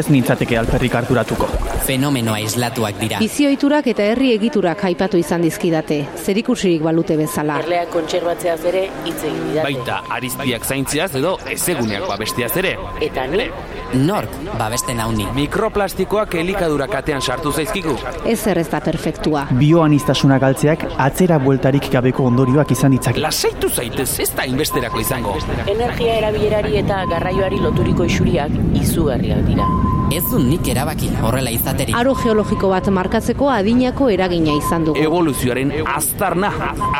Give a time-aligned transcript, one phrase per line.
[0.00, 1.46] Ez nintzateke alperrik harturatuko.
[1.82, 3.18] Fenomeno aislatuak dira.
[3.18, 7.58] Bizioiturak eta herri egiturak aipatu izan dizkidate, zerikusirik balute bezala.
[7.64, 9.64] Erleak kontserbatzeaz ere hitz egin didate.
[9.66, 12.76] Baita ariztiak zaintziaz edo ezeguneak babestiaz ere.
[13.02, 13.48] Eta ni,
[13.92, 15.26] Nork babesten hauni.
[15.36, 17.96] Mikroplastikoak elikadura katean sartu zaizkigu.
[18.24, 19.46] Ez ez da perfektua.
[19.58, 23.20] Bioanistasuna galtzeak atzera bueltarik gabeko ondorioak izan ditzake.
[23.20, 25.36] Lasaitu zaitez ez da inbesterako izango.
[25.66, 29.68] energia erabilerari eta garraioari loturiko isuriak izugarriak dira.
[30.12, 31.94] Ez du nik erabaki horrela izaterik.
[31.96, 35.00] Aro geologiko bat markatzeko adinako eragina izan dugu.
[35.00, 36.50] Evoluzioaren aztarna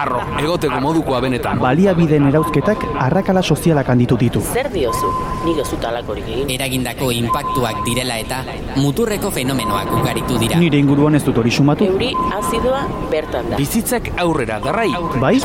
[0.01, 1.61] arro egoteko modukoa benetan.
[1.61, 4.41] Baliabideen erauzketak arrakala sozialak handitu ditu.
[4.55, 5.11] Zer diozu?
[5.45, 6.55] Nik ez dut alakorik egin.
[6.57, 8.41] Eragindako inpaktuak direla eta
[8.81, 10.63] muturreko fenomenoak ugaritu dira.
[10.65, 11.91] Nire inguruan ez dut hori sumatu.
[11.93, 13.61] Euri azidoa bertan da.
[13.61, 14.89] Bizitzak aurrera darrai.
[15.21, 15.37] Bai?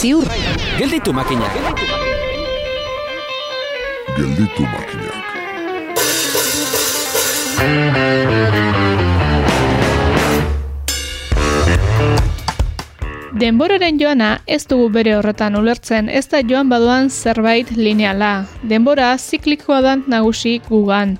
[0.00, 0.26] Ziur,
[0.80, 1.62] Gelditu makinak.
[4.18, 5.03] Gelditu makinak.
[13.34, 18.46] Denboraren joana ez dugu bere horretan ulertzen, ez da joan baduan zerbait lineala.
[18.62, 21.16] Denbora ziklikoa da nagusi gugan.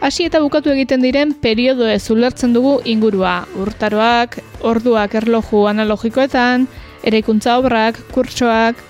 [0.00, 3.44] Hasi eta bukatu egiten diren periodo ez ulertzen dugu ingurua.
[3.60, 6.66] Urtaroak, orduak erloju analogikoetan,
[7.04, 8.80] eraikuntza obrak, kurtsoak,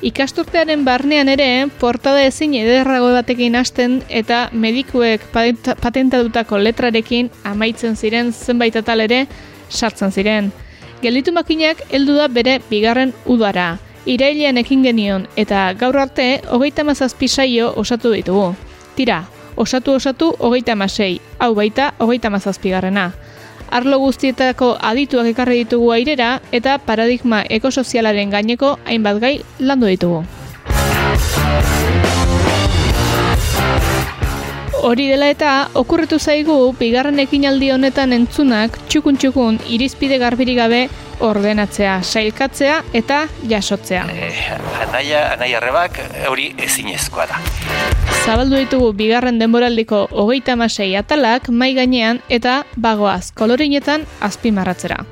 [0.00, 8.32] Ikasturtearen barnean ere, portada ezin ederrago batekin hasten eta medikuek patenta- patentatutako letrarekin amaitzen ziren
[8.32, 9.26] zenbait atal ere
[9.68, 10.48] sartzen ziren.
[11.02, 13.76] Gelditu makinak heldu da bere bigarren udara.
[14.08, 18.54] Irailean ekin genion eta gaur arte hogeita mazazpi saio osatu ditugu.
[18.96, 23.10] Tira, osatu osatu hogeita masei, hau baita hogeita mazazpigarrena.
[23.70, 30.24] Arlo guztietako adituak ekarri ditugu airera eta paradigma ekosozialaren gaineko hainbat gai landu ditugu.
[34.80, 40.86] Hori dela eta, okurritu zaigu, bigarren ekinaldi honetan entzunak txukun-txukun irizpide garbirik gabe
[41.20, 44.06] ordenatzea, sailkatzea eta jasotzea.
[44.88, 46.00] Anaia, anaia arrebak
[46.32, 47.42] hori ezinezkoa da.
[48.30, 55.02] Zabaldu ditugu bigarren denboraldiko hogeita amasei atalak mai gainean eta bagoaz kolorinetan azpimarratzera.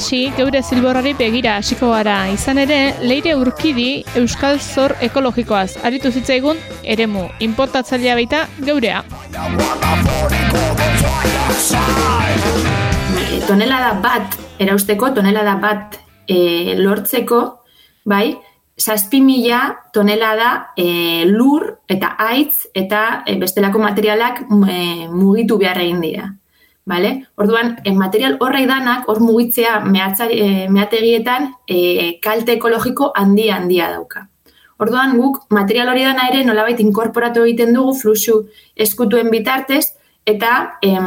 [0.00, 2.14] Hasi, geure zilborrari begira hasiko gara.
[2.32, 6.56] Izan ere, leire urkidi Euskal Zor ekologikoaz aritu zitzaigun
[6.94, 9.02] eremu importatzailea baita geurea.
[13.26, 17.44] e, tonelada bat erausteko, tonelada bat e, lortzeko,
[18.08, 18.38] bai,
[18.80, 19.62] zazpi mila
[19.92, 24.80] tonelada e, lur eta aitz eta e, bestelako materialak e,
[25.12, 26.32] mugitu behar egin dira.
[26.90, 27.10] Vale?
[27.38, 31.76] Orduan, material horrei danak, hor mugitzea mehatzari, e, mehategietan e,
[32.24, 34.24] kalte ekologiko handia handia dauka.
[34.82, 38.40] Orduan, guk material hori dana ere nolabait inkorporatu egiten dugu fluxu
[38.74, 39.84] eskutuen bitartez,
[40.26, 41.06] eta em,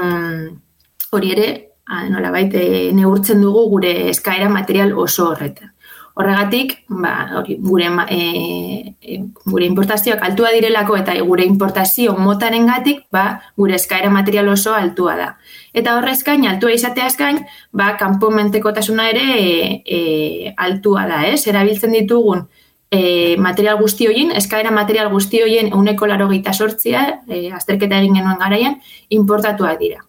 [1.12, 1.50] hori ere
[1.84, 2.66] a, nolabait e,
[2.96, 5.73] neurtzen dugu gure eskaera material oso horretan.
[6.14, 9.16] Horregatik, ba, hori, gure, e, e,
[9.50, 15.16] gure importazioak altua direlako eta gure importazio motaren gatik, ba, gure eskaera material oso altua
[15.18, 15.30] da.
[15.74, 17.42] Eta horrez gain, altua izateaz gain,
[17.72, 21.48] ba, kanpo mentekotasuna ere e, e, altua da, ez?
[21.50, 22.46] Erabiltzen ditugun
[22.94, 28.38] e, material guzti horien, eskaera material guzti horien uneko laro sortzia, e, azterketa egin genuen
[28.38, 30.06] garaian, importatuak dira.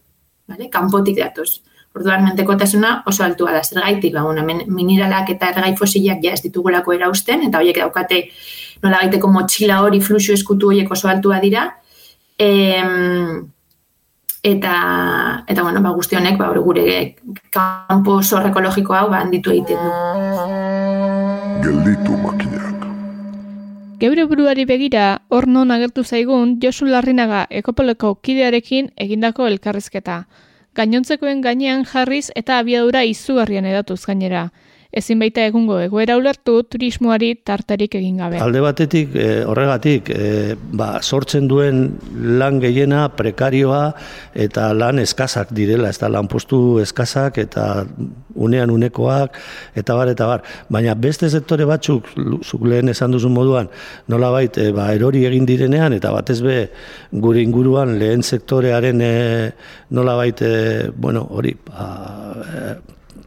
[0.47, 0.69] Vale?
[0.69, 1.63] Kanpotik datoz.
[1.94, 3.62] Orduan mentekotasuna oso altua da.
[3.62, 8.28] Zergaitik, ba, bueno, men- mineralak eta ergai fosilak ja ez ditugulako erausten, eta horiek daukate
[8.82, 11.77] nola gaiteko motxila hori fluxu eskutu horiek oso altua dira.
[12.38, 13.47] Em,
[14.43, 17.15] eta, eta bueno, ba, guzti honek, ba, gure
[17.50, 19.90] kanpo zor ekologiko hau ba, handitu egiten du.
[21.62, 22.88] Gelditu makinak.
[24.00, 30.25] Geure buruari begira, hor non agertu zaigun Josu Larrinaga ekopoleko kidearekin egindako elkarrizketa.
[30.75, 34.49] Gainontzekoen gainean jarriz eta abiadura izugarrian edatuz gainera.
[34.94, 38.38] Ezin baita egungo egoera ulertu turismoari tartarik egin gabe.
[38.38, 43.82] Alde batetik, eh, horregatik, eh, ba, sortzen duen lan gehiena prekarioa
[44.46, 47.87] eta lan eskazak direla, ez da lanpostu eskazak eta
[48.35, 49.37] unean unekoak,
[49.75, 50.43] eta bar, eta bar.
[50.70, 52.06] Baina beste sektore batzuk,
[52.43, 53.70] zuk lehen esan duzu moduan,
[54.08, 56.58] nola bait, e, ba, erori egin direnean, eta batez be,
[57.11, 59.14] gure inguruan lehen sektorearen e,
[59.90, 61.88] nola bait, e, bueno, hori, ba,
[62.44, 62.75] e,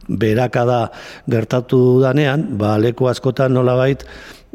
[0.08, 0.90] berakada
[1.28, 4.04] gertatu danean, ba, leku askotan nola bait,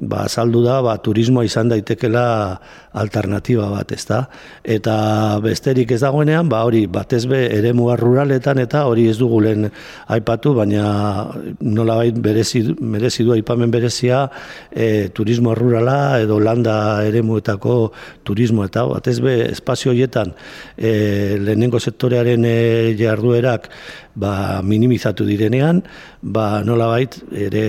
[0.02, 2.60] ba, saldu da, ba, turismoa izan daitekela
[2.94, 4.20] alternatiba bat, ezta?
[4.64, 4.96] Eta
[5.44, 9.70] besterik ez dagoenean, ba, hori, batez be, ere ruraletan eta hori ez dugu lehen
[10.08, 14.30] aipatu, baina nola bait berezi, merezi du aipamen berezia
[14.72, 17.92] e, turismo rurala edo landa ere muetako
[18.24, 20.34] turismo, eta batez be, espazio horietan
[20.78, 23.70] e, lehenengo sektorearen e, jarduerak
[24.16, 25.82] ba, minimizatu direnean,
[26.22, 27.64] ba, nola bait, ere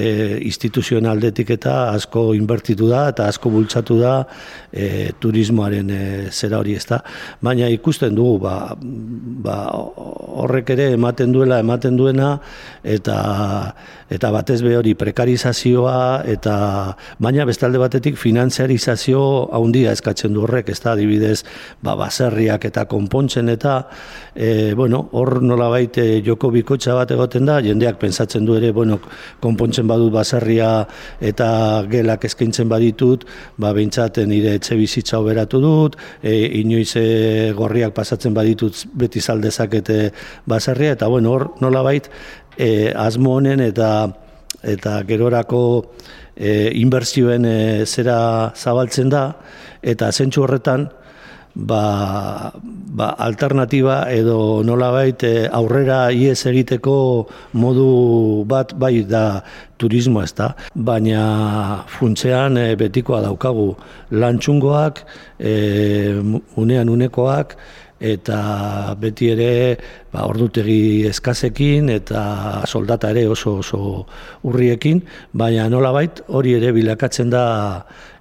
[0.45, 4.15] instituzioen aldetik eta asko inbertitu da eta asko bultzatu da
[4.71, 7.01] e, turismoaren e, zera hori ez da.
[7.45, 8.55] Baina ikusten dugu, ba,
[9.45, 9.59] ba,
[10.45, 12.39] horrek ere ematen duela, ematen duena,
[12.83, 13.19] eta
[14.15, 16.55] eta batez be hori prekarizazioa, eta
[17.23, 19.23] baina bestalde batetik finantziarizazio
[19.57, 21.41] handia eskatzen du horrek, ez da, adibidez,
[21.83, 23.79] ba, baserriak eta konpontzen, eta,
[24.35, 29.01] e, bueno, hor nola baite joko bikotxa bat egoten da, jendeak pensatzen du ere, bueno,
[29.43, 30.71] konpontzen badut baserria
[31.21, 31.49] eta
[31.91, 33.25] gelak eskaintzen baditut,
[33.59, 40.13] ba, behintzaten nire etxe bizitza oberatu dut, e, inoiz e, gorriak pasatzen baditut beti zaldezakete
[40.47, 42.09] baserria, eta bueno, hor nola bait,
[42.57, 44.09] e, asmo honen eta
[44.65, 45.93] eta gerorako
[46.35, 49.37] e, inbertsioen e, zera zabaltzen da,
[49.83, 50.89] eta zentsu horretan,
[51.55, 59.43] ba, ba alternativa edo nolabait eh, aurrera ies egiteko modu bat bai da
[59.79, 63.75] turismo ez da, baina funtzean e, betikoa daukagu.
[64.15, 65.03] Lantxungoak,
[65.39, 66.15] e,
[66.63, 67.57] unean unekoak,
[68.05, 69.51] eta beti ere
[70.13, 72.23] ba, ordutegi eskazekin eta
[72.67, 73.81] soldata ere oso oso
[74.45, 75.03] urriekin,
[75.33, 77.45] baina nolabait hori ere bilakatzen da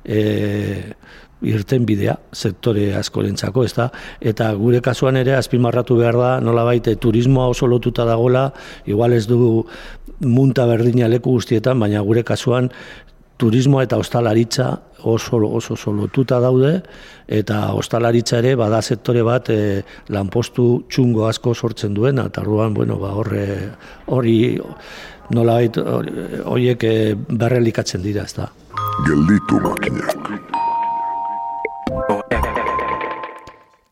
[0.05, 0.93] e,
[1.43, 3.89] irten bidea sektore askorentzako, ez da?
[4.21, 8.49] Eta gure kasuan ere azpimarratu behar da, nola baite, turismoa oso lotuta dagola,
[8.85, 9.65] igual ez du
[10.23, 12.71] munta berdina leku guztietan, baina gure kasuan
[13.37, 14.67] turismoa eta ostalaritza
[15.03, 16.81] oso oso oso lotuta daude
[17.27, 19.83] eta ostalaritza ere bada sektore bat e,
[20.15, 23.45] lanpostu txungo asko sortzen duen eta ruan bueno ba horre
[24.07, 24.37] hori
[25.31, 26.95] nolabait horiek e,
[27.43, 28.51] berrelikatzen dira ezta
[29.07, 30.52] gelditu makinak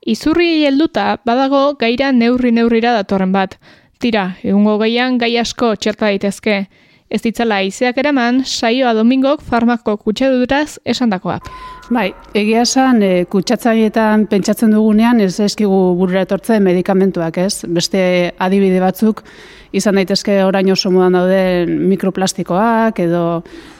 [0.01, 3.57] Izurri helduta badago gaira neurri neurrira datorren bat.
[4.01, 6.55] Tira, egungo gaian gai asko txerta daitezke.
[7.11, 11.37] Ez ditzala izeak eraman, saioa domingok farmako kutsaduraz esandakoa.
[11.91, 17.65] Bai, egia esan, e, kutsatzaietan pentsatzen dugunean ez eskigu burura etortzen medikamentuak, ez?
[17.67, 18.03] Beste
[18.39, 19.19] adibide batzuk
[19.75, 23.23] izan daitezke orain oso modan dauden mikroplastikoak edo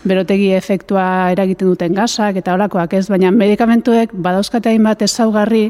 [0.03, 3.05] berotegi efektua eragiten duten gasak eta horakoak, ez?
[3.07, 5.69] Baina medikamentuek badauzkate hainbat ezaugarri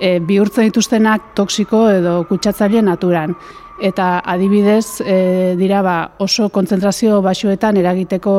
[0.00, 3.36] e, bihurtzen dituztenak toksiko edo kutsatzaile naturan.
[3.84, 5.18] Eta adibidez, e,
[5.60, 8.38] dira ba, oso kontzentrazio basuetan eragiteko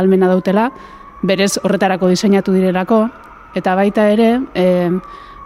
[0.00, 0.66] almena dautela,
[1.22, 3.06] berez horretarako diseinatu direlako,
[3.54, 4.90] eta baita ere, e,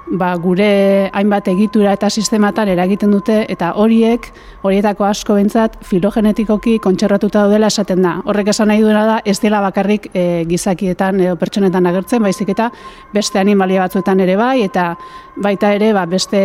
[0.07, 4.29] ba, gure hainbat egitura eta sistematan eragiten dute eta horiek,
[4.63, 8.17] horietako asko bentzat, filogenetikoki kontxerratuta daudela esaten da.
[8.25, 12.71] Horrek esan nahi duena da, ez dela bakarrik e, gizakietan edo pertsonetan agertzen, baizik eta
[13.15, 14.93] beste animalia batzuetan ere bai, eta
[15.43, 16.41] baita ere ba, beste,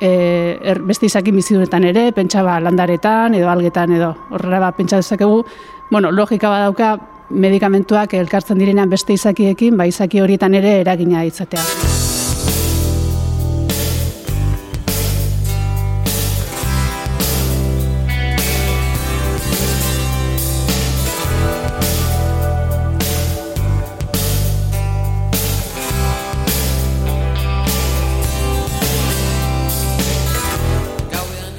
[0.00, 0.12] e,
[0.60, 5.44] er, beste izaki bizidunetan ere, pentsa ba, landaretan edo algetan edo horrela ba, pentsa dezakegu,
[5.90, 6.96] bueno, logika badauka
[7.30, 11.64] medikamentuak elkartzen direnean beste izakiekin, ba, izaki horietan ere eragina izatea.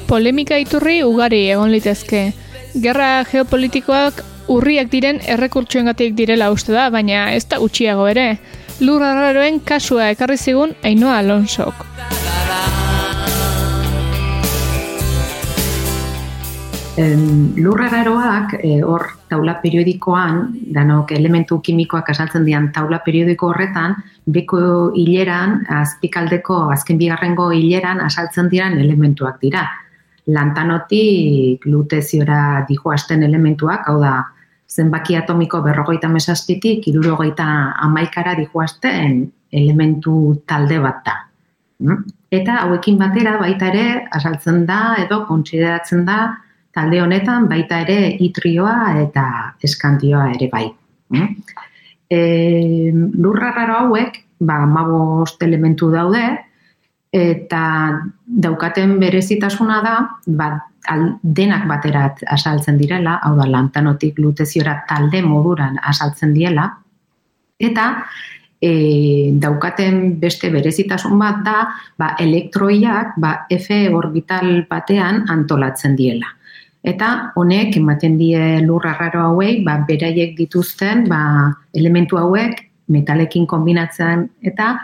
[0.08, 2.32] polemika iturri ugari egon litezke.
[2.82, 8.38] Gerra geopolitikoak urriak diren errekurtsoengatik direla uste da, baina ez da utxiago ere.
[8.80, 11.86] Lur arraroen kasua ekarri zigun Ainoa Alonsok.
[16.98, 20.40] Lur arraroak eh, hor taula periodikoan,
[20.74, 23.94] danok elementu kimikoak asaltzen dian taula periodiko horretan,
[24.26, 24.62] beko
[24.98, 29.68] hileran, azpikaldeko azken bigarrengo hileran asaltzen diran elementuak dira
[30.28, 34.16] lantanotik luteziora dijoasten elementuak, hau da,
[34.68, 37.46] zenbaki atomiko berrogeita mesazpitik, irurogeita
[37.88, 41.16] amaikara dijoasten elementu talde bat da.
[41.80, 42.04] Hmm?
[42.32, 46.20] Eta hauekin batera baita ere, asaltzen da edo kontsideratzen da
[46.78, 49.26] talde honetan baita ere itrioa eta
[49.64, 50.66] eskantioa ere bai.
[51.16, 51.30] Mm?
[52.12, 52.20] E,
[52.94, 56.26] lurra raro hauek, ba, mabost elementu daude,
[57.18, 57.64] eta
[58.46, 59.96] daukaten berezitasuna da,
[60.28, 60.52] ba,
[61.22, 66.70] denak baterat asaltzen direla, hau da, lantanotik luteziora talde moduran asaltzen diela,
[67.60, 67.88] eta
[68.62, 71.58] e, daukaten beste berezitasun bat da,
[71.98, 76.34] ba, elektroiak ba, F orbital batean antolatzen diela.
[76.88, 84.30] Eta honek ematen die lurra raro hauei, ba, beraiek dituzten ba, elementu hauek metalekin kombinatzen
[84.42, 84.78] eta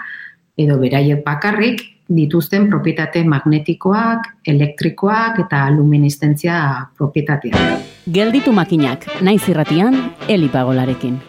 [0.60, 6.56] edo beraiek bakarrik dituzten propietate magnetikoak, elektrikoak eta luminiszentzia
[6.98, 7.86] propietateak.
[8.14, 9.96] Gelditu makinak, naiz irratian,
[10.28, 11.20] elipagolarekin.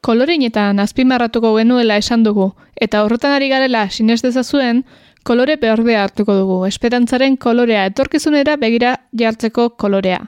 [0.00, 4.84] Kolorein eta nazpimarratuko genuela esan dugu, eta horretan ari garela sinez dezazuen,
[5.26, 10.20] kolore behordea hartuko dugu, esperantzaren kolorea, etorkizunera begira jartzeko kolorea.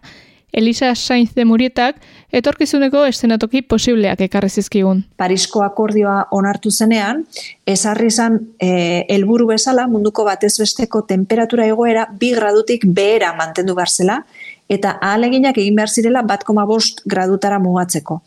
[0.52, 2.00] Elisa Sainz de Murietak
[2.33, 5.05] etorkizuneko eszenatoki posibleak ekarri zizkigun.
[5.21, 7.25] Parisko akordioa onartu zenean,
[7.67, 14.23] ezarri izan e, helburu bezala munduko batez besteko temperatura egoera bi gradutik behera mantendu barzela,
[14.69, 18.21] eta ahaleginak egin behar zirela bat koma bost gradutara mugatzeko.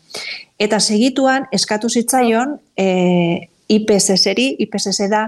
[0.58, 5.26] Eta segituan, eskatu zitzaion, e, IPSS-eri, IPSS da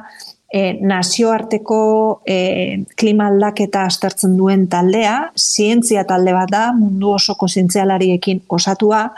[0.54, 1.78] e, nazioarteko
[2.26, 9.08] e, klima aldaketa aztertzen duen taldea, zientzia talde bat da, mundu osoko zientzialariekin osatua,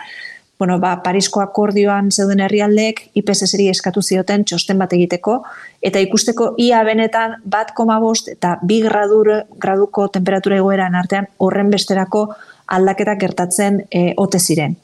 [0.58, 5.42] bueno, ba, Parisko akordioan zeuden herrialdeek IPSS-eri eskatu zioten txosten bat egiteko,
[5.84, 9.28] eta ikusteko ia benetan bat koma bost eta bi gradur,
[9.60, 12.30] graduko temperatura egoeran artean horren besterako
[12.72, 14.78] aldaketak gertatzen e, ote ziren.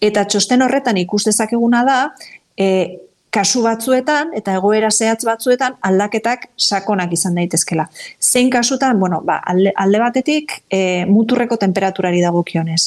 [0.00, 2.00] Eta txosten horretan ikustezakeguna da,
[2.56, 2.70] e,
[3.30, 7.86] kasu batzuetan eta egoera zehatz batzuetan aldaketak sakonak izan daitezkela.
[8.20, 12.82] Zein kasutan, bueno, ba, alde, alde batetik e, muturreko temperaturari dagokionez.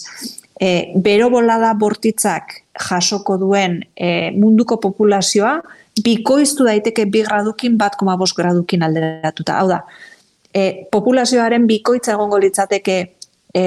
[0.59, 0.69] E,
[1.03, 2.59] bero bolada bortitzak
[2.89, 5.57] jasoko duen e, munduko populazioa
[6.03, 9.59] bikoiztu daiteke bi gradukin bat koma bost gradukin alderatuta.
[9.61, 9.83] Hau da,
[10.53, 12.99] e, populazioaren bikoitza egongo litzateke
[13.55, 13.63] e,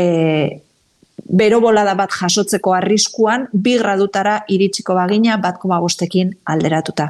[1.28, 7.09] bero bolada bat jasotzeko arriskuan, bi gradutara iritsiko bagina bat koma bostekin alderatuta.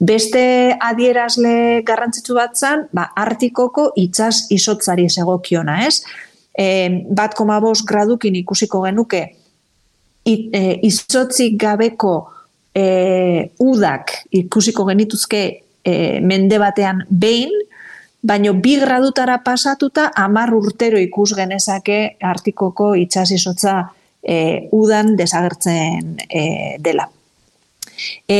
[0.00, 6.02] Beste adierazle garrantzitsu bat zan, ba, artikoko itxas isotzari segokiona, ez?
[6.54, 6.66] E,
[7.10, 9.24] bat koma bost gradukin ikusiko genuke,
[10.24, 12.14] it, e, izotzik gabeko
[12.74, 15.44] e, udak ikusiko genituzke
[15.84, 17.52] e, mende batean behin,
[18.24, 23.76] baino bi gradutara pasatuta amar urtero ikus genezake artikoko itxasizotza
[24.22, 26.44] e, udan desagertzen e,
[26.80, 27.08] dela.
[28.28, 28.38] E,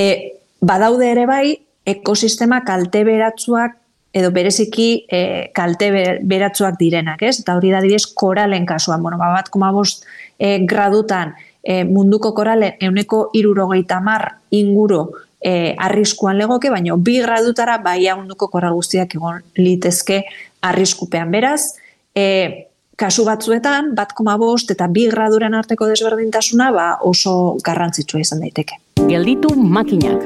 [0.64, 3.76] badaude ere bai, ekosistema kalte beratzuak
[4.14, 5.20] edo bereziki e,
[5.54, 5.90] kalte
[6.22, 7.40] beratzuak direnak, ez?
[7.42, 10.06] Eta hori da direz koralen kasuan, bueno, ba, bat koma bost
[10.38, 15.08] e, gradutan e, munduko koralen euneko irurogeita mar inguru
[15.44, 20.22] e, arriskuan legoke, baina bi gradutara bai munduko korra guztiak egon litezke
[20.62, 21.30] arriskupean.
[21.30, 21.76] Beraz,
[22.16, 28.40] e, kasu batzuetan, bat koma bost eta bi graduren arteko desberdintasuna ba oso garrantzitsua izan
[28.40, 28.80] daiteke.
[29.08, 30.22] Gelditu makinak.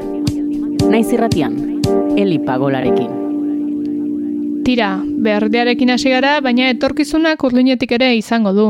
[0.88, 1.80] Naiz irratian,
[2.16, 3.10] Eli Pagolarekin.
[4.64, 8.66] Tira, berdearekin hasi gara, baina etorkizunak urlinetik ere izango du.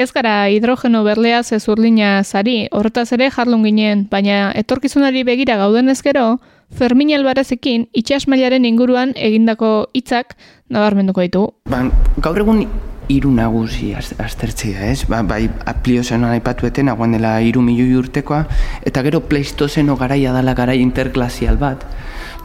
[0.00, 6.38] Ez gara hidrogeno berlea zezurlina zari, horretaz ere jarlun ginen, baina etorkizunari begira gauden ezkero,
[6.72, 10.38] Fermin Albarezekin itxasmailaren inguruan egindako hitzak
[10.72, 11.42] nabarmenduko ditu.
[11.68, 11.82] Ba,
[12.16, 12.64] gaur egun
[13.12, 15.04] hiru nagusi aztertzea, ez?
[15.10, 18.46] Ba, bai, apliozenan aipatueten, aguan dela hiru milioi urtekoa,
[18.88, 21.84] eta gero pleistozeno garaia dela garai interglasial bat,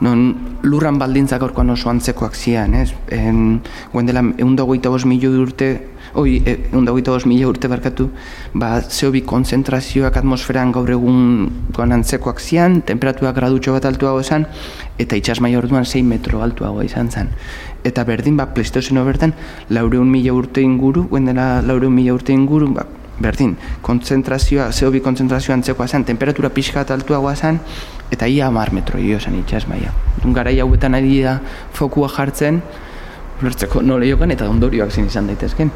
[0.03, 2.89] non lurran baldintzak orkoan oso antzekoak zian, ez?
[3.15, 3.61] En,
[3.93, 8.09] guen dela, egun dagoita milioi urte, oi, egun dagoita mila urte barkatu,
[8.53, 14.47] ba, zehobi konzentrazioak atmosferan gaur egun antzekoak zian, temperatura gradutxo bat altuago esan,
[14.97, 17.31] eta itxas mai orduan 6 metro altuago izan zen
[17.85, 19.35] eta berdin, ba, pleistozeno bertan,
[19.69, 22.87] laureun mila urte inguru, guen dela laureun mila urte inguru, ba,
[23.21, 23.53] berdin,
[23.85, 27.61] kontzentrazioa, zehobi kontzentrazioa antzekoa zen, temperatura pixka eta altuagoa zen,
[28.11, 29.93] eta ia amar metro jo zen itxas maia.
[30.25, 31.37] Garai hauetan ari da
[31.77, 32.61] fokua jartzen,
[33.43, 35.71] lertzeko nole jokan eta ondorioak zen izan daitezken.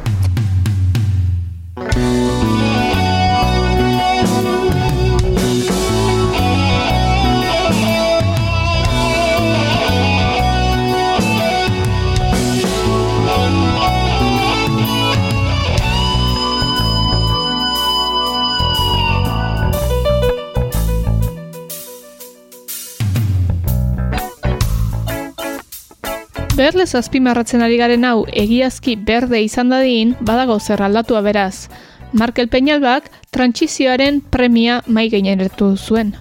[26.70, 31.66] Berlez azpimarratzen ari garen hau egiazki berde izan dadin, badago zer aldatua beraz.
[32.12, 36.12] Markel Peñalbak trantsizioaren premia mai gaineratu zuen.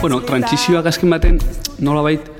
[0.00, 1.36] Bueno, trantsizioak azken baten
[1.84, 2.32] nolabait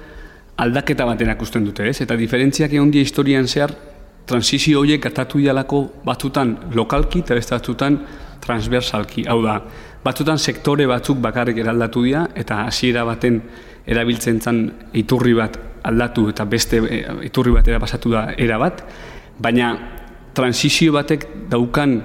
[0.57, 2.01] aldaketa baten akusten dute, ez?
[2.01, 3.77] Eta diferentziak egon dia historian zehar,
[4.25, 8.01] transizio horiek gertatu dialako batzutan lokalki eta beste batzutan
[8.41, 9.29] transversalki.
[9.29, 9.61] Hau da,
[10.01, 13.43] batzutan sektore batzuk bakarrik eraldatu dira eta hasiera baten
[13.89, 14.61] erabiltzen zen
[15.01, 15.57] iturri bat
[15.89, 18.83] aldatu eta beste e, iturri bat pasatu da era bat,
[19.39, 19.73] baina
[20.35, 21.97] transizio batek daukan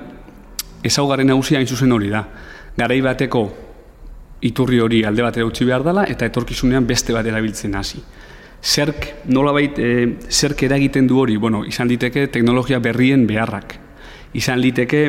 [0.83, 2.23] ezaugarren nagusia hain zuzen hori da.
[2.77, 3.43] Garai bateko
[4.43, 8.01] iturri hori alde batera utzi behar dela eta etorkizunean beste bat erabiltzen hasi.
[8.63, 13.75] Zerk, nolabait, e, zerk eragiten du hori, bueno, izan diteke teknologia berrien beharrak.
[14.39, 15.01] Izan liteke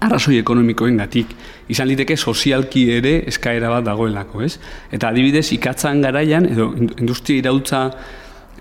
[0.00, 1.34] arrazoi ekonomikoen gatik,
[1.68, 4.56] izan liteke sozialki ere eskaera bat dagoelako, ez?
[4.92, 7.84] Eta adibidez, ikatzan garaian, edo industria irautza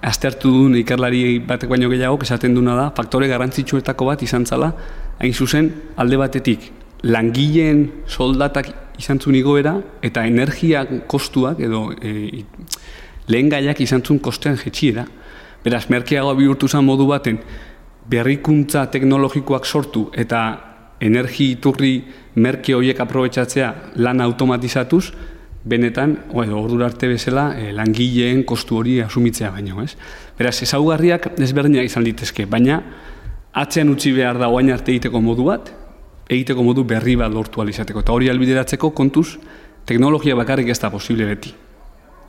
[0.01, 4.71] aztertu duen ikerlari batek baino gehiago, esaten duna da, faktore garrantzitsuetako bat izan zala,
[5.21, 5.69] hain zuzen,
[6.01, 6.71] alde batetik,
[7.03, 12.43] langileen soldatak izan zuen igoera, eta energia kostuak, edo e,
[13.29, 15.05] lehen gaiak izan zuen kostean jetxiera.
[15.61, 17.37] Beraz, merkeagoa bihurtu zen modu baten,
[18.09, 20.41] berrikuntza teknologikoak sortu eta
[21.01, 21.95] energi iturri
[22.35, 23.73] merke horiek aprobetsatzea
[24.05, 25.05] lan automatizatuz,
[25.63, 29.95] benetan, edo ordura arte bezala, e, langileen kostu hori asumitzea baino, ez?
[30.37, 32.79] Beraz, ezaugarriak desberdinak izan litezke, baina
[33.53, 35.73] atzean utzi behar da oain arte egiteko modu bat,
[36.31, 38.01] egiteko modu berri bat lortu alizateko.
[38.01, 39.35] Eta hori albideratzeko kontuz,
[39.85, 41.53] teknologia bakarrik ez da posible beti.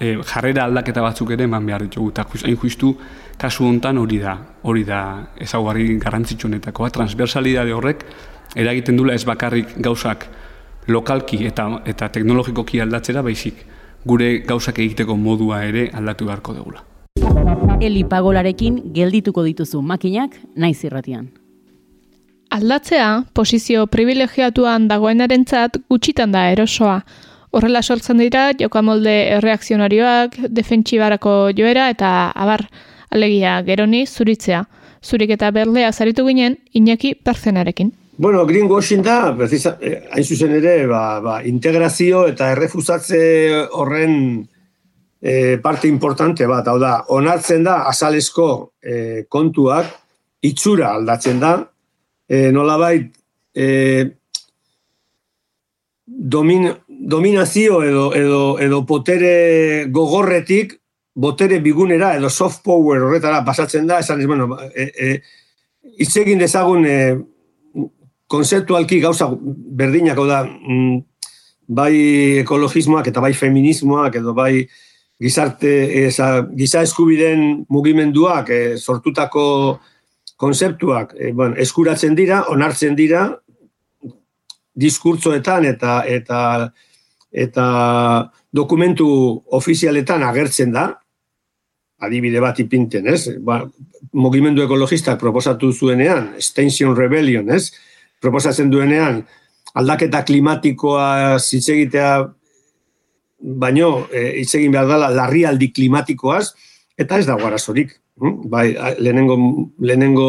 [0.02, 2.96] E, jarrera aldaketa batzuk ere eman behar ditugu, eta hain justu
[3.38, 4.34] kasu hontan hori da,
[4.68, 5.00] hori da
[5.40, 8.04] ezaugarri garrantzitsuenetakoa, transversalidade horrek,
[8.56, 10.26] eragiten dula ez bakarrik gauzak
[10.88, 13.64] lokalki eta eta teknologikoki aldatzera baizik
[14.04, 16.82] gure gauzak egiteko modua ere aldatu beharko dugula.
[17.80, 21.28] Eli pagolarekin geldituko dituzu makinak naiz irratian.
[22.52, 26.98] Aldatzea, posizio privilegiatuan dagoenarentzat gutxitan da erosoa.
[27.52, 32.66] Horrela sortzen dira jokamolde erreakzionarioak, defentsibarako joera eta abar
[33.10, 34.66] alegia geroni zuritzea.
[35.02, 37.92] Zurik eta berlea zaritu ginen, Iñaki Parzenarekin.
[38.22, 43.18] Bueno, greenwashing da, precisa, eh, hain zuzen ere, ba, ba, integrazio eta errefusatze
[43.74, 44.12] horren
[45.20, 48.46] eh, parte importante bat, hau da, onartzen da azalesko
[48.78, 49.90] eh, kontuak,
[50.46, 51.50] itxura aldatzen da,
[52.30, 53.10] eh, nolabait,
[53.58, 54.06] eh,
[56.06, 59.34] domin, dominazio edo, edo, edo potere
[59.90, 60.78] gogorretik,
[61.18, 65.12] botere bigunera edo soft power horretara pasatzen da, esan ez, bueno, e, e,
[66.06, 66.98] itzegin dezagun e,
[68.32, 70.96] konzeptualki gauza berdinak da mm,
[71.68, 71.94] bai
[72.42, 74.64] ekologismoak eta bai feminismoak edo bai
[75.22, 75.72] gizarte
[76.06, 79.44] eza, giza eskubiden mugimenduak e, sortutako
[80.36, 83.28] konzeptuak e, bueno, eskuratzen dira, onartzen dira
[84.74, 86.40] diskurtzoetan eta eta
[87.32, 87.66] eta
[88.52, 89.06] dokumentu
[89.56, 90.88] ofizialetan agertzen da
[92.02, 93.38] adibide bat ipinten, ez?
[93.46, 93.60] Ba,
[94.18, 97.70] mugimendu ekologistak proposatu zuenean, Extension Rebellion, ez?
[98.22, 99.22] Proposatzen duenean
[99.74, 102.12] aldaketa klimatikoa hitz egitea
[103.42, 106.52] baino e, hitz egin behar dela larrialdi klimatikoaz
[106.98, 107.96] eta ez da arazorik.
[108.20, 108.48] Hm?
[108.52, 108.66] Bai,
[109.00, 109.36] lehenengo,
[109.80, 110.28] lehenengo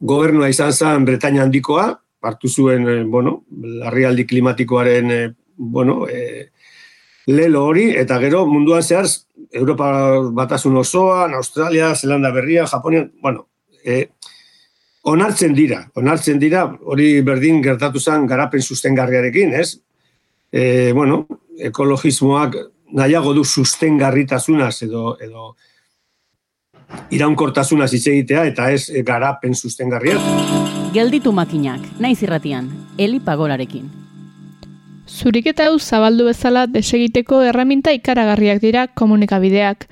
[0.00, 1.86] gobernua izan zen Bretaña handikoa,
[2.22, 3.44] hartu zuen, e, bueno,
[3.82, 5.20] larrialdi klimatikoaren, e,
[5.56, 6.50] bueno, e,
[7.26, 9.08] lelo hori, eta gero munduan zehar,
[9.52, 9.88] Europa
[10.34, 13.48] batasun osoan, Australia, Zelanda Berria, Japonia, bueno,
[13.84, 14.10] e,
[15.04, 19.76] onartzen dira, onartzen dira, hori berdin gertatu zen garapen sustengarriarekin, ez?
[20.52, 21.26] E, bueno,
[21.58, 22.56] ekologismoak
[22.94, 25.54] nahiago du sustengarritasunaz edo, edo
[27.10, 30.20] iraunkortasunaz hitz egitea eta ez garapen sustengarria.
[30.94, 33.90] Gelditu makinak, naiz irratian, Eli Pagolarekin.
[35.04, 39.88] Zuriketa hau zabaldu bezala desegiteko erraminta ikaragarriak dira komunikabideak.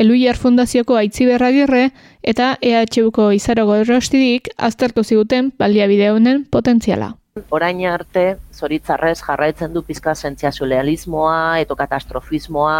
[0.00, 1.90] Eluiar Fundazioko Aitzi Berragirre
[2.24, 7.10] eta EHUko Izarogo Errostidik aztertu ziguten baliabide honen potentziala.
[7.52, 12.78] Orain arte, zoritzarrez jarraitzen du pizka sentziazulealismoa, eto katastrofismoa,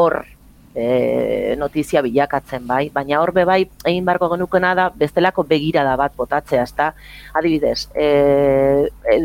[0.00, 0.16] hor
[0.72, 6.64] e, notizia bilakatzen bai, baina hor bai egin barko genukena da bestelako begirada bat botatzea,
[6.64, 6.94] ezta?
[7.36, 8.08] Adibidez, e,
[9.04, 9.20] e,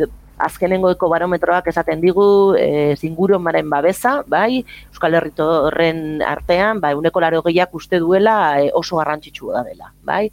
[0.46, 2.26] azkenengo eko barometroak esaten digu
[2.60, 8.38] e, zinguru maren babesa, bai, Euskal Herrito horren artean, bai, uneko laro gehiak uste duela
[8.62, 10.28] e, oso garrantzitsu da dela, bai.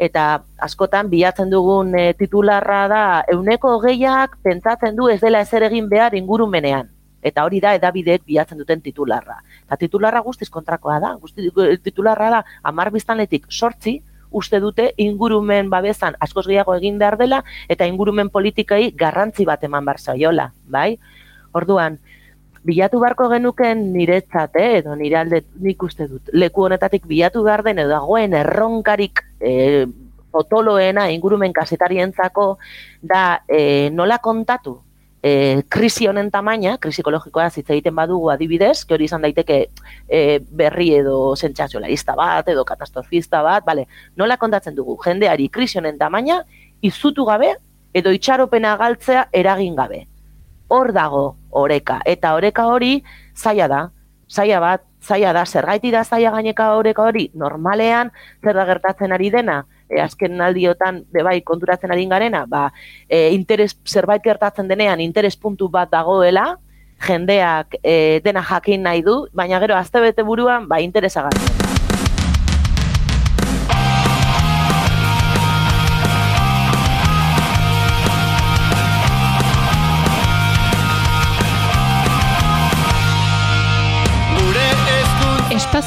[0.00, 5.88] Eta askotan bilatzen dugun e, titularra da, euneko gehiak pentsatzen du ez dela ezer egin
[5.88, 6.88] behar ingurumenean.
[7.20, 9.42] Eta hori da edabideek bilatzen duten titularra.
[9.66, 11.10] Eta titularra guztiz kontrakoa da.
[11.20, 11.50] Guzti,
[11.84, 13.98] titularra da, amar biztanletik sortzi,
[14.30, 19.84] uste dute ingurumen babesan askoz gehiago egin behar dela, eta ingurumen politikai garrantzi bat eman
[19.84, 20.98] bar zaiola, bai?
[21.52, 21.98] Orduan,
[22.64, 27.64] bilatu beharko genuken niretzat, eh, edo nire alde nik uste dut, leku honetatik bilatu behar
[27.64, 29.86] den, edo dagoen erronkarik e,
[30.30, 32.58] potoloena ingurumen kasetarientzako
[33.02, 34.78] da e, nola kontatu
[35.22, 39.58] e, krisi honen tamaina, krisi ekologikoa hitz egiten badugu adibidez, hori izan daiteke
[40.08, 45.98] e, berri edo sentsaziolarista bat, edo katastrofista bat, bale, nola kontatzen dugu, jendeari krisi honen
[45.98, 46.40] tamaina,
[46.82, 47.54] izutu gabe,
[47.94, 50.04] edo itxaropena galtzea eragin gabe.
[50.70, 53.00] Hor dago oreka, eta oreka hori
[53.34, 53.80] zaila da,
[54.30, 58.12] zaila bat, zaila da, zergaiti da zaila gaineka oreka hori, normalean,
[58.44, 62.70] zer da gertatzen ari dena, e, azken aldiotan bebai konturatzen ari garena, ba,
[63.08, 66.56] e, interes zerbait gertatzen denean interes puntu bat dagoela,
[67.00, 71.28] jendeak e, dena jakin nahi du, baina gero azte buruan ba, interesa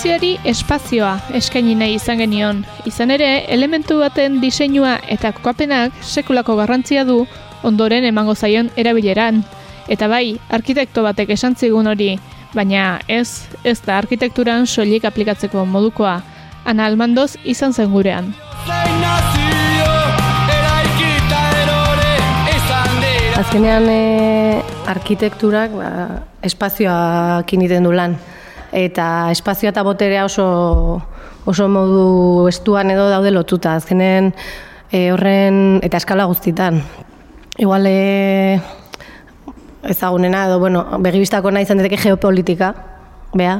[0.03, 2.57] Espazioari espazioa eskaini nahi izan genion.
[2.83, 7.21] Izan ere, elementu baten diseinua eta kokapenak sekulako garrantzia du
[7.63, 9.39] ondoren emango zaion erabileran.
[9.87, 12.17] Eta bai, arkitekto batek esan zigun hori,
[12.51, 16.17] baina ez, ez da arkitekturan soilik aplikatzeko modukoa.
[16.65, 18.33] Ana almandoz izan zen gurean.
[23.39, 25.89] Azkenean e, arkitekturak ba,
[26.43, 28.19] espazioak initen du lan
[28.73, 31.01] eta espazioa eta boterea oso
[31.45, 33.75] oso modu estuan edo daude lotuta.
[33.75, 34.31] Azkenen
[34.91, 36.81] e, horren eta eskala guztitan.
[37.57, 38.59] Igual e,
[39.83, 42.73] ezagunena edo bueno, begibistako nahi izan deteke geopolitika,
[43.33, 43.57] bea,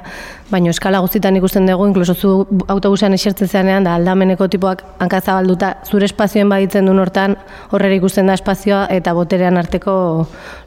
[0.52, 2.34] baina eskala guztitan ikusten dugu, inkluso zu
[2.70, 7.36] autobusean esertzen zeanean, da aldameneko tipoak hankazabalduta zure espazioen baditzen duen hortan,
[7.72, 9.96] horrera ikusten da espazioa eta boterean arteko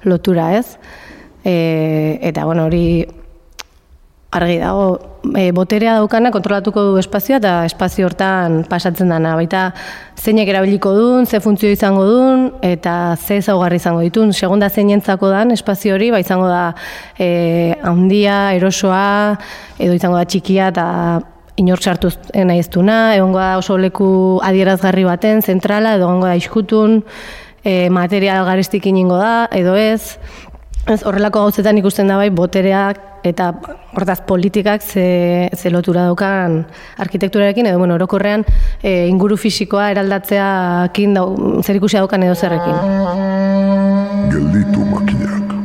[0.05, 0.77] lotura, ez?
[1.47, 3.07] E, eta, bueno, hori
[4.33, 9.35] argi dago, e, boterea daukana kontrolatuko du espazioa eta espazio hortan pasatzen dana.
[9.39, 9.71] Baita
[10.19, 14.33] zeinek erabiliko duen, ze funtzio izango duen eta ze zaugarri izango ditun.
[14.33, 16.75] Segunda zeinentzako dan espazio hori, ba izango da
[17.19, 19.39] e, handia, erosoa,
[19.79, 20.87] edo izango da txikia eta
[21.57, 26.37] inor sartu nahi ez duna, egongo da oso leku adierazgarri baten, zentrala, edo egongo da
[26.37, 27.01] iskutun,
[27.65, 30.19] e, material garestik iningo da, edo ez,
[30.87, 33.51] Ez, horrelako gauzetan ikusten da bai botereak eta
[33.97, 36.65] hortaz politikak ze, ze lotura daukan
[37.03, 38.45] arkitekturarekin edo bueno, orokorrean
[38.83, 41.27] e, inguru fisikoa eraldatzeakin dau,
[41.63, 42.77] zer ikusia daukan edo zerrekin.
[44.33, 45.57] Gelditu makinak.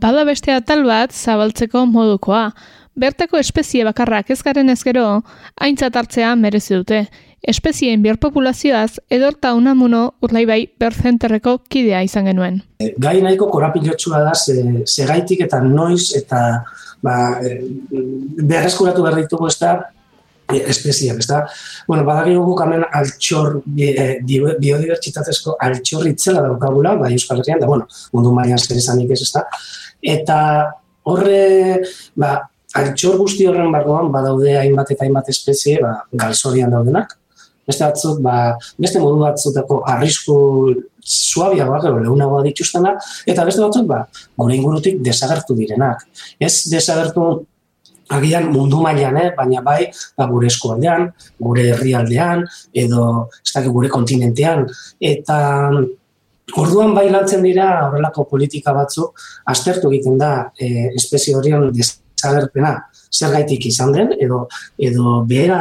[0.00, 2.50] Bada beste atal bat zabaltzeko modukoa.
[2.96, 5.20] Bertako espezie bakarrak ez garen ez gero,
[5.60, 7.02] haintzat hartzea merezi dute
[7.42, 12.62] espezien biorpopulazioaz edorta unamuno urlaibai berzenterreko kidea izan genuen.
[12.80, 16.40] E, gai nahiko korapilotsua da, ze, ze gaitik eta noiz eta
[17.02, 17.60] ba, e,
[18.42, 19.76] berreskuratu behar ditugu ez da,
[20.52, 21.42] e, espeziak, ez da?
[21.88, 28.34] Bueno, badari guk hemen altxor, biodibertsitatezko altxor itzela daukagula, bai Euskal Herrian, da, bueno, mundu
[28.34, 29.46] maian zer izanik ez, ez da?
[30.16, 30.38] Eta
[31.06, 31.82] horre,
[32.18, 32.34] ba,
[32.76, 35.94] altxor guzti horren barruan, badaude hainbat eta hainbat espezie, ba,
[36.24, 37.16] galzorian daudenak,
[37.66, 38.36] beste batzuk, ba,
[38.78, 40.36] beste modu batzutako arrisku
[41.06, 42.94] suabiagoak edo leunagoa dituztena,
[43.26, 44.04] eta beste batzuk, ba,
[44.38, 46.06] gure ingurutik desagertu direnak.
[46.40, 47.28] Ez desagertu
[48.08, 49.30] agian mundu mailan, eh?
[49.36, 51.08] baina bai ba, gure eskualdean,
[51.42, 54.66] gure herrialdean, edo ez gure kontinentean.
[55.00, 55.38] Eta
[56.56, 59.18] orduan bai lantzen dira horrelako politika batzuk,
[59.50, 62.76] aztertu egiten da e, espezie horien desagerpena
[63.12, 64.44] zer gaitik izan den, edo,
[64.78, 65.60] edo behera,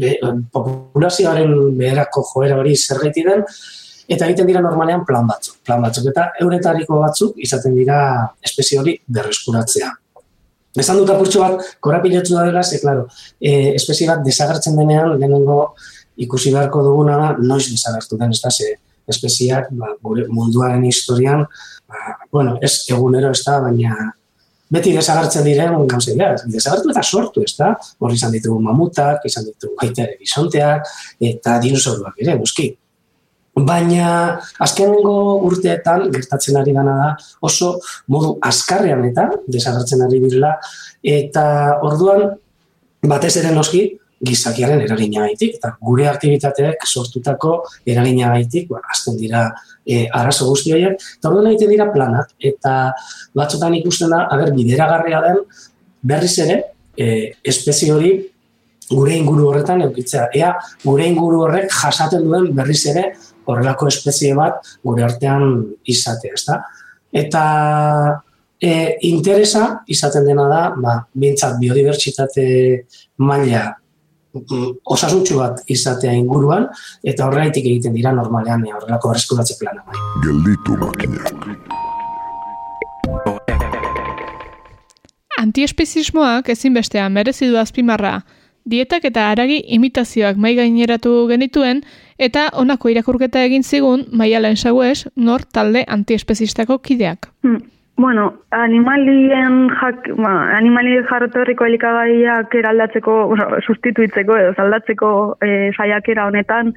[0.00, 0.14] be,
[0.52, 3.44] populazioaren beherako joera hori zer gaiti den,
[4.08, 5.58] eta egiten dira normalean plan batzuk.
[5.66, 7.98] Plan batzuk eta euretariko batzuk izaten dira
[8.44, 9.90] espezie hori berreskuratzea.
[10.82, 13.06] Esan dut apurtxo bat, korapilatzu da dela, ze, klaro,
[13.38, 15.58] e, espezie bat desagertzen denean, lehenengo
[16.24, 18.72] ikusi beharko duguna da, noiz desagertu den, ez da, ze,
[19.10, 21.44] espeziak, ba, gure munduaren historian,
[21.86, 24.10] ba, bueno, ez egunero ez da, baina
[24.74, 27.74] beti desagertzen diren gauze dira, desagertu eta sortu, ez da?
[28.00, 30.88] Hor izan ditugu mamutak, izan ditugu baita ere bisonteak,
[31.32, 32.70] eta dinosauruak ere, buski.
[33.54, 34.06] Baina,
[34.66, 37.10] azkenengo urteetan, gertatzen ari dana da,
[37.46, 37.76] oso
[38.10, 40.56] modu askarrean eta desagertzen ari direla,
[41.18, 41.44] eta
[41.86, 42.32] orduan,
[43.14, 43.84] batez ere noski,
[44.26, 47.54] gizakiaren eraginagaitik eta gure aktivitateek sortutako
[47.86, 49.46] eraginagaitik ba hasten dira
[49.86, 52.76] e, arazo guzti horiek eta orduan egiten dira planak eta
[53.36, 55.42] batzutan ikusten da ager bideragarria den
[56.02, 56.60] berriz ere
[56.96, 58.14] e, espezie hori
[58.90, 60.28] gure inguru horretan eukitzea.
[60.36, 60.52] Ea
[60.84, 63.06] gure inguru horrek jasaten duen berriz ere
[63.48, 65.46] horrelako espezie bat gure artean
[65.84, 66.60] izatea, ezta?
[67.14, 67.44] Eta
[68.60, 72.46] e, interesa izaten dena da, ba, bintzat biodibertsitate
[73.24, 73.70] maila
[74.84, 76.68] osasuntxu bat izatea inguruan,
[77.04, 79.84] eta horreitik egiten dira normalean e, horrelako berreskuratze plana.
[79.86, 80.04] Bai.
[80.24, 81.34] Gelditu makinak.
[85.38, 88.20] Antiespezismoak ezinbestean merezi du azpimarra,
[88.64, 91.82] dietak eta aragi imitazioak mai gaineratu genituen
[92.18, 97.28] eta honako irakurketa egin zigun Maialen Saues, nor talde antiespezistako kideak.
[97.42, 97.60] Hmm.
[97.96, 106.72] Bueno, animalien jak, ba, animali jarrotorriko elikagaiak eraldatzeko, bueno, sustituitzeko edo zaldatzeko e, saiakera honetan,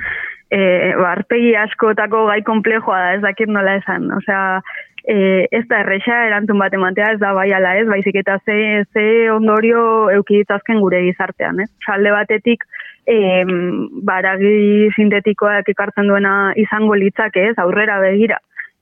[0.52, 0.60] e,
[1.00, 4.06] ba, arpegi askotako gai komplejoa da, ez dakit nola esan.
[4.20, 4.62] Osea,
[5.08, 8.86] e, ez da erresa erantzun bat ematea, ez da bai ala ez, baizik eta ze,
[8.94, 11.72] ze ondorio eukiditzazken gure gizartean, ez?
[11.86, 12.68] Salde batetik,
[13.10, 13.18] e,
[14.06, 18.38] baragi sintetikoak ekartzen duena izango litzak ez, aurrera begira,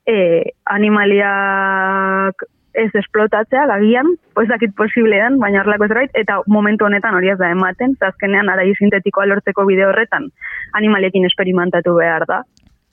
[0.06, 4.10] e, animaliak ez esplotatzea, gagian,
[4.42, 8.50] ez dakit posible den, baina horrelako ez eta momentu honetan hori ez da ematen, zazkenean
[8.52, 10.28] aragi sintetikoa lortzeko bide horretan
[10.74, 12.42] animaliekin esperimentatu behar da.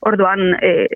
[0.07, 0.87] Orduan, e,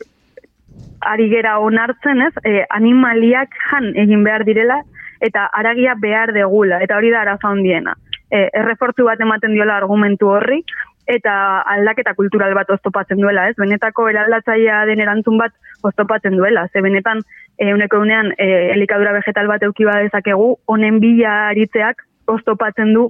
[1.01, 2.33] ari gera onartzen, ez?
[2.45, 4.81] E, animaliak jan egin behar direla
[5.21, 7.97] eta aragia behar degula eta hori da araza hondiena.
[8.31, 10.63] E, errefortzu bat ematen diola argumentu horri
[11.07, 13.57] eta aldaketa kultural bat oztopatzen duela, ez?
[13.59, 15.55] Benetako eraldatzailea den erantzun bat
[15.87, 16.67] oztopatzen duela.
[16.73, 17.23] Ze benetan
[17.59, 23.07] e, uneko unean e, elikadura vegetal bat euki dezakegu, honen bila aritzeak oztopatzen du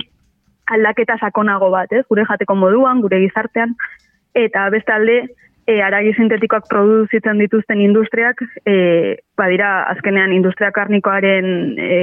[0.66, 2.04] aldaketa sakonago bat, ez?
[2.08, 3.74] Gure jateko moduan, gure gizartean
[4.36, 5.22] eta bestalde
[5.66, 11.96] e, aragi sintetikoak produzitzen dituzten industriak, e, badira azkenean industria karnikoaren e,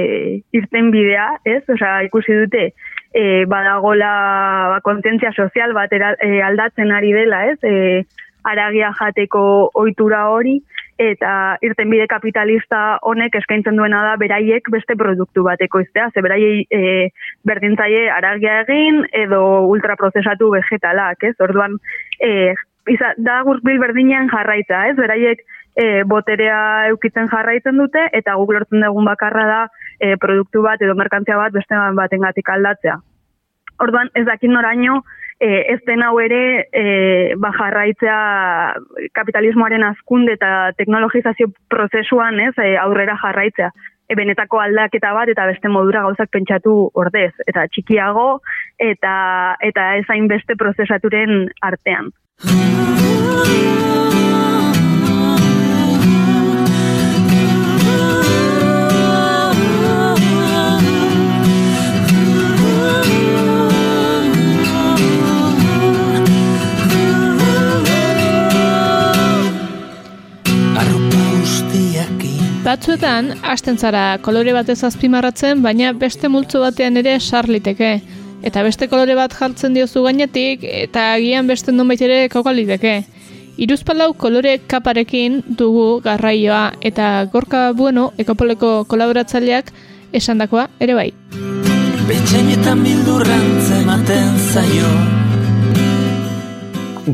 [0.52, 1.62] irten bidea, ez?
[1.72, 2.66] Osea, ikusi dute,
[3.14, 4.12] e, badagola
[4.74, 7.58] ba, kontentzia sozial bat e, aldatzen ari dela, ez?
[7.64, 8.04] E,
[8.44, 10.58] aragia jateko ohitura hori,
[11.00, 16.66] eta irten bide kapitalista honek eskaintzen duena da beraiek beste produktu bat ekoiztea, ze beraiei
[16.70, 17.08] e,
[17.48, 19.40] berdintzaie aragia egin edo
[19.72, 21.34] ultraprozesatu vegetalak, ez?
[21.40, 21.80] Orduan,
[22.20, 22.52] e,
[22.90, 24.96] iza, da gurbil berdinean jarraitza, ez?
[24.96, 25.42] Beraiek
[25.76, 29.60] e, boterea eukitzen jarraitzen dute, eta guk lortzen dugun bakarra da
[29.98, 32.98] e, produktu bat edo merkantzia bat beste batengatik aldatzea.
[33.82, 35.02] Orduan, ez dakin noraino,
[35.40, 36.84] e, ez den hau ere e,
[37.40, 38.18] ba jarraitzea
[39.18, 43.72] kapitalismoaren azkunde eta teknologizazio prozesuan ez, e, aurrera jarraitzea.
[44.08, 47.32] E, benetako aldaketa bat eta beste modura gauzak pentsatu ordez.
[47.48, 48.28] Eta txikiago
[48.78, 49.14] eta,
[49.64, 52.12] eta ezain beste prozesaturen artean.
[72.64, 77.90] Batzuetan, hasten zara kolore batez azpimarratzen, baina beste multzo batean ere sarliteke
[78.44, 83.00] eta beste kolore bat jartzen diozu gainetik, eta agian beste nonbait ere kokaliteke.
[83.64, 89.70] Iruzpalau kolore kaparekin dugu garraioa, eta gorka bueno, ekopoleko kolaboratzaileak
[90.12, 91.10] esandakoa ere bai.
[92.04, 94.90] Betxainetan bildurrantza ematen zaio.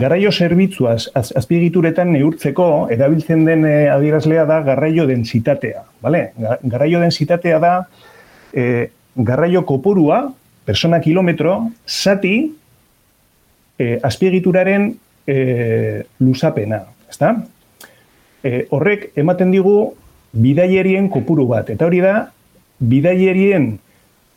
[0.01, 5.83] Garraio zerbitzuaz az, azpiegituretan neurtzeko erabiltzen den e, adierazlea da garraio densitatea.
[6.03, 6.31] Vale?
[6.63, 7.73] Garraio densitatea da
[8.55, 10.23] e, garraio kopurua
[10.71, 12.35] persona kilometro, zati
[13.75, 14.93] e, azpiegituraren
[15.27, 16.85] e, luzapena.
[17.11, 17.33] Ezta?
[18.45, 19.75] E, horrek ematen digu
[20.31, 21.73] bidaierien kopuru bat.
[21.75, 22.15] Eta hori da,
[22.79, 23.73] bidaierien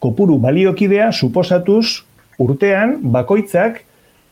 [0.01, 2.01] kopuru baliokidea suposatuz
[2.41, 3.83] urtean bakoitzak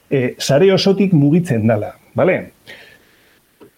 [0.09, 1.93] e, sare osotik mugitzen dala.
[2.17, 2.39] Bale?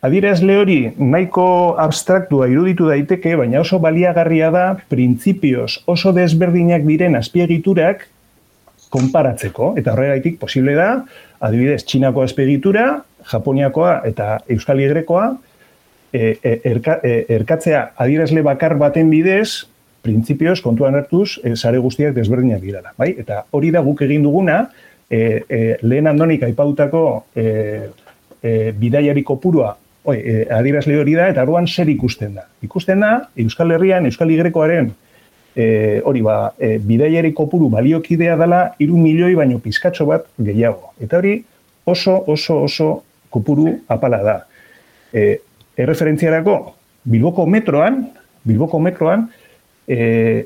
[0.04, 8.08] Adirazle hori nahiko abstraktua iruditu daiteke, baina oso baliagarria da printzipioz oso desberdinak diren azpiegiturak
[8.94, 9.74] konparatzeko.
[9.80, 10.90] Eta horregaitik posible da,
[11.44, 12.88] adibidez, Txinako azpiegitura,
[13.32, 15.28] Japoniakoa eta Euskal Igrekoa,
[16.14, 19.66] e, e, erka, e, erkatzea adirazle bakar baten bidez,
[20.04, 22.84] printzipioz kontuan hartuz, e, sare guztiak desberdinak dira.
[23.00, 23.14] Bai?
[23.24, 24.66] Eta hori da guk egin duguna,
[25.10, 27.46] e, e, lehen andonik aipautako e,
[28.42, 32.42] e, bidaiari kopurua Oi, e, adirazle hori da, eta arduan zer ikusten da.
[32.66, 34.90] Ikusten da, Euskal Herrian, Euskal Igrekoaren
[35.56, 40.94] e, hori ba, e, bidaiari kopuru baliokidea dela iru milioi baino pizkatxo bat gehiago.
[41.02, 41.38] Eta hori
[41.86, 42.90] oso, oso, oso
[43.30, 44.38] kopuru apala da.
[45.14, 45.40] E,
[45.78, 46.58] erreferentziarako,
[47.04, 48.04] Bilboko metroan,
[48.44, 49.28] Bilboko metroan,
[49.88, 50.46] e,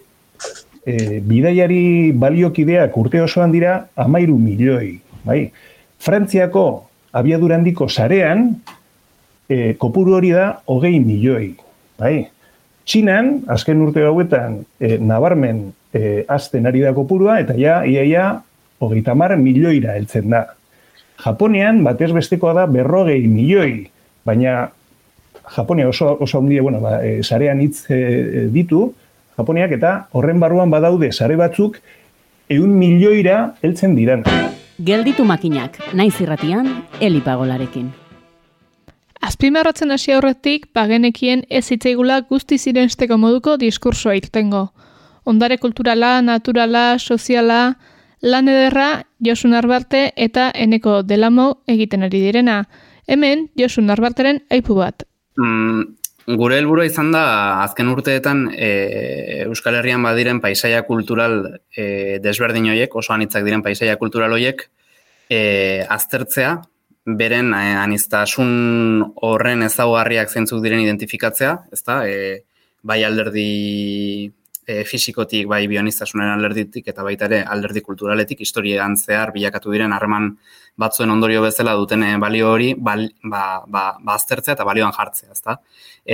[0.85, 4.97] e, bidaiari baliokideak urte osoan dira amairu milioi.
[5.27, 5.47] Bai?
[5.99, 6.65] Frantziako
[7.17, 8.49] abiadurandiko sarean,
[9.49, 11.53] e, kopuru hori da hogei milioi.
[11.99, 12.15] Bai?
[12.87, 18.29] Txinan, azken urte hauetan, e, nabarmen e, azten ari da kopurua, eta ja, iaia,
[18.79, 20.45] hogeita mar milioira heltzen da.
[21.19, 23.89] Japonian, batez bestekoa da berrogei milioi,
[24.25, 24.69] baina
[25.55, 28.91] Japonia oso, oso handia, bueno, ba, e, sarean hitz e, ditu,
[29.37, 31.77] Japoniak eta horren barruan badaude sare batzuk
[32.49, 34.25] eun milioira heltzen diran.
[34.77, 36.69] Gelditu makinak, naiz irratian,
[36.99, 38.06] elipagolarekin.
[39.27, 44.69] Azpimarratzen hasi aurretik, bagenekien ez hitzaigula guzti zirensteko moduko diskursoa irtengo.
[45.27, 47.75] Ondare kulturala, naturala, soziala,
[48.23, 52.61] lan ederra, Josu Narbarte eta Eneko Delamo egiten ari direna.
[53.07, 55.03] Hemen, Josu Narbarteren aipu bat.
[55.35, 55.83] Mm,
[56.39, 57.25] Gure helburua izan da
[57.63, 58.71] azken urteetan e,
[59.45, 61.37] Euskal Herrian badiren paisaia kultural
[61.71, 64.65] e, desberdin hoiek, oso anitzak diren paisaia kultural hoiek,
[65.31, 65.39] e,
[65.87, 66.57] aztertzea,
[67.07, 68.51] beren e, aniztasun
[69.23, 72.01] horren ezaugarriak zeintzuk diren identifikatzea, ezta?
[72.07, 72.43] E,
[72.87, 74.31] bai alderdi
[74.67, 80.33] e, fisikotik, bai bioniztasunen alderditik, eta baita ere alderdi kulturaletik, historiean zehar bilakatu diren harreman
[80.77, 85.31] batzuen ondorio bezala duten eh, balio hori bal, ba, ba, ba aztertzea eta balioan jartzea,
[85.33, 85.57] ezta?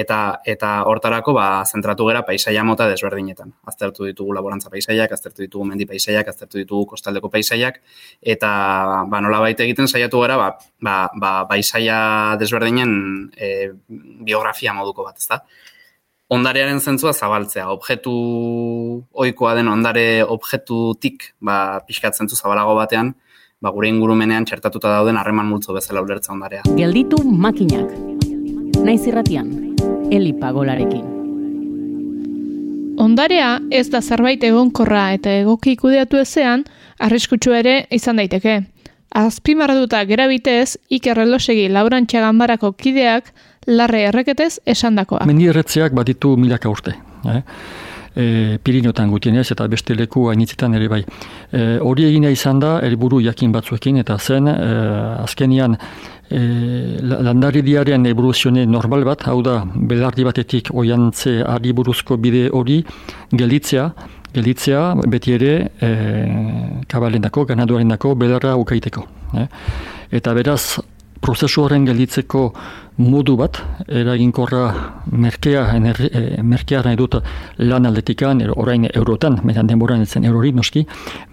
[0.04, 0.20] Eta
[0.54, 3.52] eta hortarako ba zentratu gera paisaia mota desberdinetan.
[3.70, 7.82] Aztertu ditugu laborantza paisaiak, aztertu ditugu mendi paisaiak, aztertu ditugu kostaldeko paisaiak
[8.36, 8.54] eta
[9.12, 10.50] ba nolabait egiten saiatu gara ba,
[10.82, 12.00] ba, ba paisaia
[12.40, 12.96] desberdinen
[13.36, 13.72] e,
[14.24, 15.44] biografia moduko bat, ezta?
[16.32, 18.14] Ondarearen zentzua zabaltzea, objektu
[19.12, 23.14] ohikoa den ondare objektutik ba pixkatzen zu zabalago batean,
[23.62, 26.64] ba, gure ingurumenean txertatuta dauden harreman multzo bezala ulertza ondarea.
[26.78, 27.92] Gelditu makinak.
[28.84, 29.52] Naiz irratian,
[30.12, 31.12] Eli Pagolarekin.
[33.04, 36.64] Ondarea ez da zerbait egonkorra eta egoki kudeatu ezean,
[37.00, 38.62] arriskutsu ere izan daiteke.
[39.14, 43.34] Azpimarratuta gera bitez, Iker Relosegi Lauran Txaganbarako kideak
[43.68, 45.26] larre erreketez esandakoa.
[45.30, 46.96] Mendi erretzeak baditu milaka urte.
[47.30, 47.42] Eh?
[48.16, 51.02] e, Pirinotan gutienez eta beste leku hainitzetan ere bai.
[51.52, 54.58] E, hori egina izan da, helburu jakin batzuekin eta zen, e,
[55.24, 55.78] azkenian
[56.30, 56.42] e,
[57.02, 62.82] landari diaren evoluzione normal bat, hau da, belardi batetik oiantze ari buruzko bide hori
[63.32, 63.90] gelitzea,
[64.34, 65.92] gelitzea beti ere e,
[66.90, 69.08] kabalendako, ganaduaren dako, belarra ukaiteko.
[69.34, 69.48] E.
[70.14, 70.78] Eta beraz,
[71.24, 72.50] prozesu horren gelditzeko
[73.02, 73.58] modu bat,
[73.88, 74.64] eraginkorra
[75.10, 77.16] merkea, ener, e, merkea nahi dut
[77.64, 80.84] lan aldetikan, er, orain eurotan, metan denboran etzen erori noski,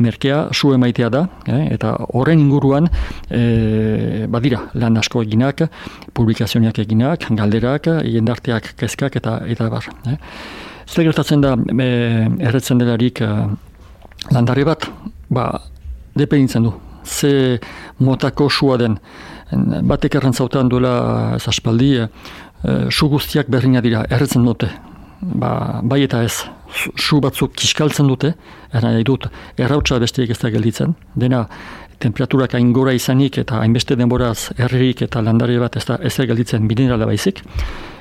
[0.01, 2.89] merkea su emaitea da, eh, eta horren inguruan
[3.29, 5.67] e, badira lan asko eginak,
[6.17, 9.91] publikazioniak eginak, galderak, jendarteak kezkak eta eta bar.
[10.09, 10.17] Eh.
[10.89, 11.91] Zer gertatzen da e,
[12.49, 13.35] erretzen delarik e,
[14.33, 14.89] landare bat,
[15.29, 15.51] ba,
[16.17, 16.73] dependintzen du,
[17.05, 17.59] ze
[17.99, 18.97] motako sua den,
[19.51, 20.95] batek errantzautan duela
[21.37, 22.09] ez aspaldi, e,
[22.91, 24.71] su guztiak berdina dira, erretzen dute.
[25.21, 26.47] Ba, bai eta ez,
[26.97, 28.35] su batzuk kiskaltzen dute,
[28.73, 29.27] erran nahi dut,
[29.59, 30.95] errautsa besteik ez da gelditzen.
[31.15, 31.47] Dena,
[32.01, 36.27] temperaturak hain gora izanik eta hainbeste denboraz herririk eta landare bat ez da ez da
[36.31, 37.43] gelditzen minerala baizik.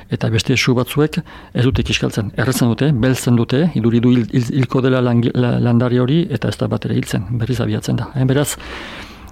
[0.09, 1.19] Eta beste su batzuek
[1.53, 2.31] ez dute kiskaltzen.
[2.37, 7.27] Erretzen dute, beltzen dute, iduridu hilko dela landari hori eta ez da bat ere hiltzen,
[7.41, 8.09] berriz abiatzen da.
[8.15, 8.55] Hain beraz,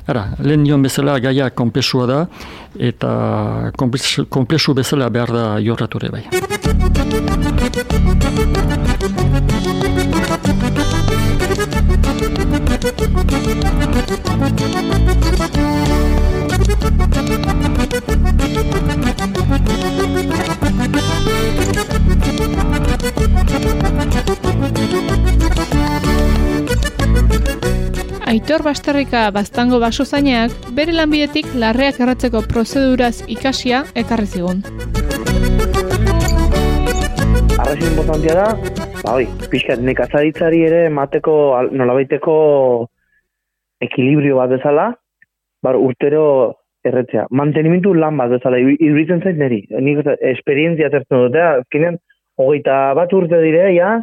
[0.08, 2.20] Ara, lehen nion bezala gaia komplexua da,
[2.80, 3.10] eta
[3.76, 6.24] komplexu bezala behar da jorrature bai.
[28.28, 34.60] Aitor Basterrika baztango baso zainak, bere lanbidetik larreak erratzeko prozeduraz ikasia ekarri zigun.
[37.56, 38.50] Arrazin importantia da,
[39.00, 41.38] ba hoi, pixkat nekazaritzari ere mateko
[41.72, 42.36] nolabaiteko
[43.88, 44.90] ekilibrio bat bezala,
[45.64, 46.26] bar urtero
[46.84, 47.30] erretzea.
[47.32, 49.64] Mantenimentu lan bat bezala, iruditzen zait niri.
[49.72, 52.02] Nik esperientzia zertzen dute, azkenean,
[52.36, 54.02] hogeita bat urte dire, ja,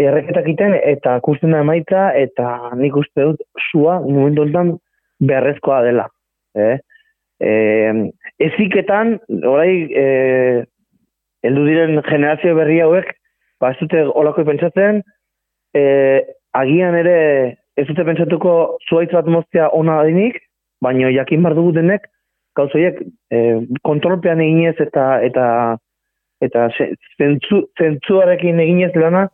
[0.00, 4.74] erreketak iten eta kusten da emaitza eta nik uste dut sua momentu enten
[5.22, 6.08] beharrezkoa dela.
[6.58, 6.78] Eh?
[7.40, 7.50] E,
[8.42, 10.06] eziketan, orai, e,
[11.46, 13.12] eldu diren generazio berri hauek,
[13.60, 15.02] ba ez dute olako pentsatzen,
[15.74, 15.84] e,
[16.54, 17.18] agian ere
[17.76, 18.54] ez dute pentsatuko
[18.88, 20.40] zuaitz bat moztea ona dinik,
[20.82, 22.06] baina jakin bar dugu denek
[22.58, 23.00] gauzoiek
[23.34, 23.38] e,
[23.86, 25.46] kontrolpean eginez eta eta
[26.44, 26.68] eta
[27.18, 29.28] zentzu, zentzuarekin eginez lana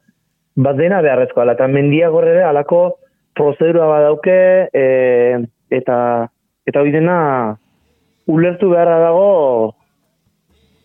[0.64, 1.48] bat dena beharrezkoa.
[1.54, 2.82] Eta mendia gorrere alako
[3.36, 4.36] prozedura badauke
[4.72, 4.84] e,
[5.70, 5.98] eta
[6.68, 7.18] eta hori dena
[8.30, 9.74] ulertu beharra dago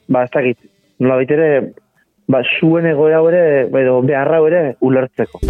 [0.07, 0.57] ba ez dakit
[0.99, 1.49] nola baitere
[2.28, 3.43] ba zuen egoera ere
[3.82, 5.41] edo beharra ere ulertzeko.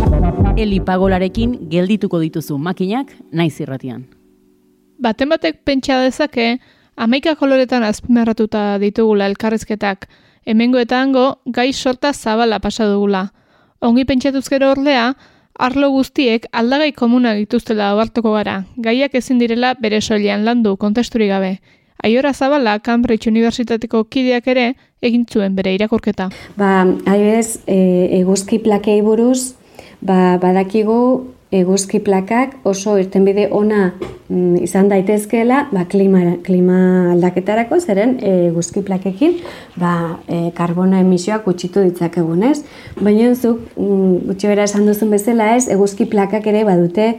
[0.57, 4.05] Eli pagolarekin geldituko dituzu makinak naiz irratian.
[4.99, 6.57] Baten batek pentsa dezake
[6.95, 10.07] amaika koloretan azpimarratuta ditugula elkarrizketak.
[10.45, 13.27] Hemengo eta hango gai sorta zabala pasa dugula
[13.85, 15.13] ongi pentsatuz gero ordea
[15.55, 21.59] Arlo guztiek aldagai komuna dituztela abartuko gara, gaiak ezin direla bere soilean landu kontesturi gabe.
[22.03, 24.65] Aiora Zabala, Cambridge Universitateko kideak ere,
[25.01, 26.27] egin zuen bere irakurketa.
[26.59, 27.77] Ba, haibez, e,
[28.19, 29.55] eguzki plakei buruz,
[30.01, 30.99] ba, badakigu
[31.59, 33.93] eguzki plakak oso irtenbide ona
[34.29, 36.79] mm, izan daitezkeela ba, klima, klima
[37.13, 39.39] aldaketarako, zeren eguzki plakekin
[39.79, 42.59] ba, e, karbona emisioak gutxitu ditzakegunez.
[43.01, 47.11] Baina zuk, mm, gutxi bera esan duzun bezala ez, eguzki plakak ere badute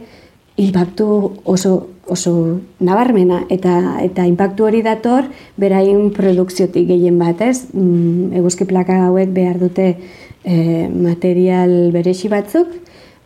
[0.57, 1.07] impactu
[1.45, 1.77] oso
[2.07, 5.27] oso nabarmena eta eta inpaktu hori dator
[5.59, 7.67] beraien produkziotik gehien bat, ez?
[7.73, 9.89] Mm, eguzki plaka hauek behar dute
[10.43, 12.71] e, material beresi batzuk,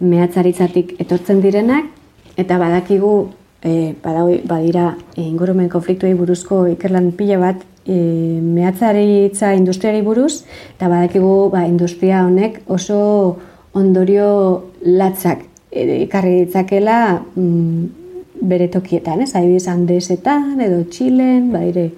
[0.01, 1.87] mehatzaritzatik etortzen direnak,
[2.37, 3.29] eta badakigu,
[3.63, 7.95] e, badira ingurumen konfliktuei buruzko ikerlan pila bat, e,
[8.41, 10.43] mehatzaritza industriari buruz,
[10.75, 13.37] eta badakigu ba, industria honek oso
[13.73, 14.27] ondorio
[14.81, 17.85] latzak ikarri e, ditzakela mm,
[18.41, 19.33] bere tokietan, ez?
[19.37, 21.91] Aibiz handesetan edo txilen, badire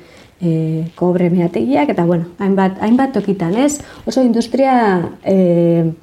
[0.44, 3.80] e, kobre mehategiak, eta bueno, hainbat, hainbat tokitan, ez?
[4.06, 4.76] Oso industria
[5.24, 5.94] e,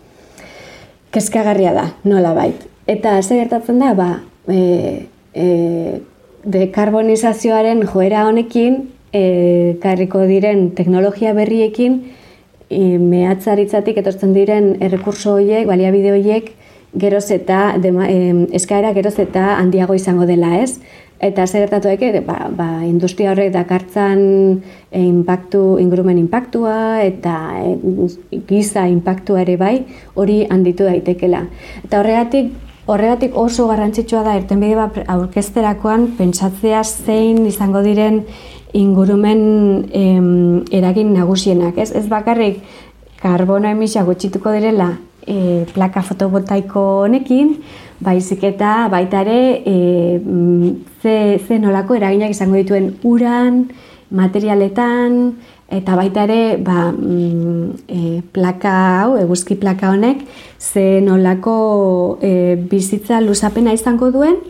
[1.15, 2.67] kezkagarria da, nola bait.
[2.91, 4.11] Eta ze gertatzen da, ba,
[4.49, 6.01] e, e,
[6.45, 8.81] dekarbonizazioaren joera honekin,
[9.13, 12.01] e, karriko diren teknologia berriekin,
[12.71, 16.53] e, mehatzaritzatik etortzen diren errekurso horiek, baliabide horiek,
[16.99, 20.81] geroz eta, dema, e, eskaera geroz eta handiago izango dela ez.
[21.21, 24.21] Eta zer gertatu eke, ba, ba, industria horrek dakartzan
[24.89, 29.75] e, impactu, ingurumen impactua eta e, giza impactua ere bai,
[30.17, 31.43] hori handitu daitekela.
[31.85, 32.55] Eta horregatik,
[32.89, 38.23] horregatik oso garrantzitsua da irtenbide bat aurkezterakoan pentsatzea zein izango diren
[38.73, 39.45] ingurumen
[39.93, 41.77] em, eragin nagusienak.
[41.77, 42.65] Ez, ez bakarrik
[43.21, 44.95] karbono emisia gutxituko direla
[45.27, 47.59] e, plaka fotovoltaiko honekin,
[48.01, 49.77] baizik eta baita ere e,
[51.03, 53.67] ze, ze nolako eraginak izango dituen uran,
[54.11, 55.37] materialetan,
[55.71, 58.73] eta baita ere ba, mm, e, plaka
[59.03, 60.25] hau, eguzki plaka honek,
[60.59, 64.41] ze nolako e, bizitza luzapena izango duen,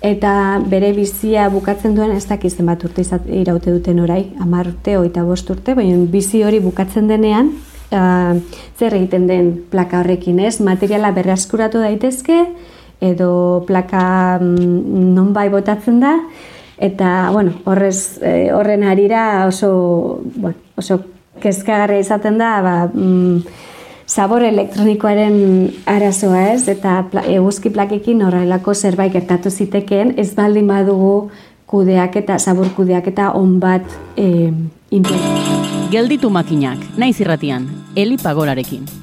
[0.00, 3.04] eta bere bizia bukatzen duen ez dakiz zenbat urte
[3.36, 7.52] iraute duten orai, amar urte, oita bost urte, baina bizi hori bukatzen denean,
[7.92, 8.38] uh,
[8.78, 10.60] zer egiten den plaka horrekin, ez?
[10.64, 12.46] Materiala berraskuratu daitezke
[13.00, 16.16] edo plaka mm, non bai botatzen da.
[16.80, 21.02] Eta bueno, horrez eh, horren arira oso bueno, oso
[21.40, 23.42] kezkagarria izaten da, ba, mm,
[24.10, 25.36] sabor elektronikoaren
[25.86, 31.30] arazoa ez, eta eguzki plakekin horrelako zerbait gertatu zitekeen, ez baldin badugu
[31.70, 33.86] kudeak eta sabor kudeak eta on bat
[34.16, 34.50] eh,
[35.90, 38.99] Gelditu makinak, naiz irratian, Eli Pagolarekin.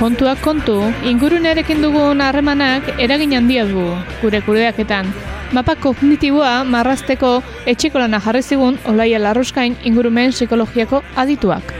[0.00, 3.82] Kontuak kontu, ingurunearekin dugun harremanak eragin handia du
[4.22, 5.10] gure kudeaketan.
[5.52, 7.32] Mapa kognitiboa marrazteko
[7.68, 11.74] etxeko lana jarri zigun Olaia Larruskain ingurumen psikologiako adituak.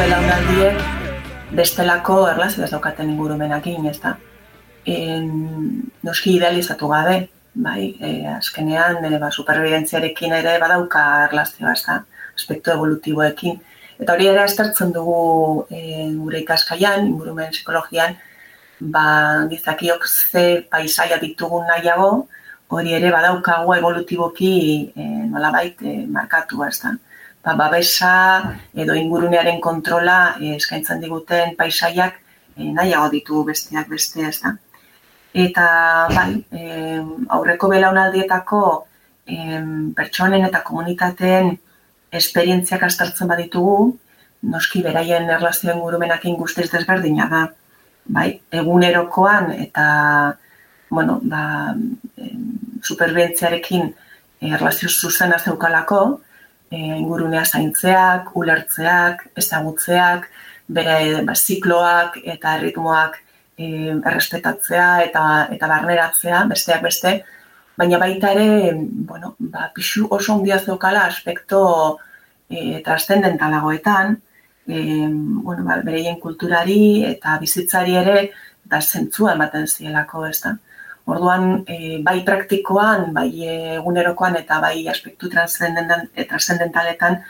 [0.00, 0.80] Belaunaldiek
[1.60, 4.16] bestelako erlazio ez daukaten ingurumenakin, ez da?
[6.06, 7.26] noski idealizatu gabe,
[7.56, 12.02] bai, e, azkenean e, ba, supervivientziarekin ere badauka erlazioa, ez da?
[12.36, 13.58] Aspektu evolutiboekin.
[13.96, 18.16] Eta hori ere aztertzen dugu e, gure ikaskaian, ingurumen psikologian,
[18.80, 19.06] ba,
[19.50, 22.26] gizakiok ze paisaia ditugun nahiago,
[22.68, 24.52] hori ere badaukagu evolutiboki
[24.92, 26.92] e, nolabait e, markatu, ez da.
[27.46, 28.12] Ba, babesa
[28.74, 32.20] edo ingurunearen kontrola e, eskaintzen diguten paisaiak
[32.56, 34.56] e, nahiago ditu besteak beste, ez da.
[35.36, 35.66] Eta,
[36.14, 36.96] bai, e,
[37.36, 38.60] aurreko belaunaldietako
[39.28, 39.36] e,
[39.98, 41.50] pertsonen eta komunitateen
[42.16, 43.90] esperientziak astartzen baditugu,
[44.48, 47.42] noski beraien erlazioen gurumenakin guztiz desberdina da.
[48.16, 49.86] Bai, egunerokoan eta
[50.88, 51.74] bueno, ba,
[52.86, 53.90] superbientziarekin
[54.54, 56.00] erlazio zuzena zeukalako,
[56.70, 60.30] e, ingurunea zaintzeak, ulertzeak, ezagutzeak,
[60.68, 63.20] bere ba, zikloak eta ritmoak
[63.56, 67.14] e, errespetatzea eta, eta barneratzea, besteak beste,
[67.76, 68.72] baina baita ere,
[69.08, 71.62] bueno, ba, pixu oso ondia zeukala aspekto
[72.48, 74.16] e, trascendentalagoetan,
[74.66, 78.30] e, bueno, ba, bereien kulturari eta bizitzari ere
[78.64, 80.56] da zentzua ematen zielako, ez da.
[81.06, 83.28] Orduan, e, bai praktikoan, bai
[83.78, 87.20] egunerokoan eta bai aspektu trascendentaletan,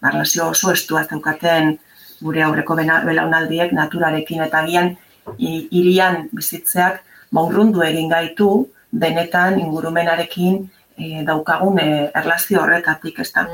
[0.00, 1.76] ba, relazio oso estua zeukaten
[2.22, 4.94] gure aurreko belaunaldiek naturarekin eta gian
[5.38, 7.02] irian bizitzeak
[7.32, 10.58] maurrundu egin gaitu, benetan ingurumenarekin
[10.96, 13.46] e, daukagun e, erlazio horretatik, ez da.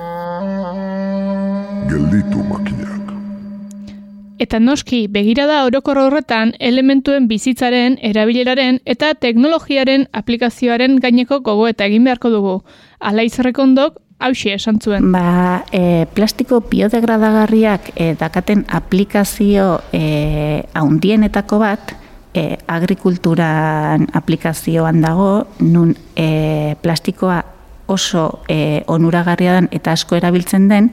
[1.90, 3.12] Gelditu makinak.
[4.42, 12.08] Eta noski, begirada orokor horretan elementuen bizitzaren, erabileraren eta teknologiaren aplikazioaren gaineko gogo eta egin
[12.08, 12.56] beharko dugu.
[12.98, 15.10] Ala izarrekondok, hausia esan zuen.
[15.12, 21.94] Ba, e, plastiko biodegradagarriak e, dakaten aplikazio e, haundienetako bat,
[22.34, 27.42] e, agrikulturan aplikazioan dago, nun e, plastikoa
[27.92, 30.92] oso e, onuragarria den eta asko erabiltzen den,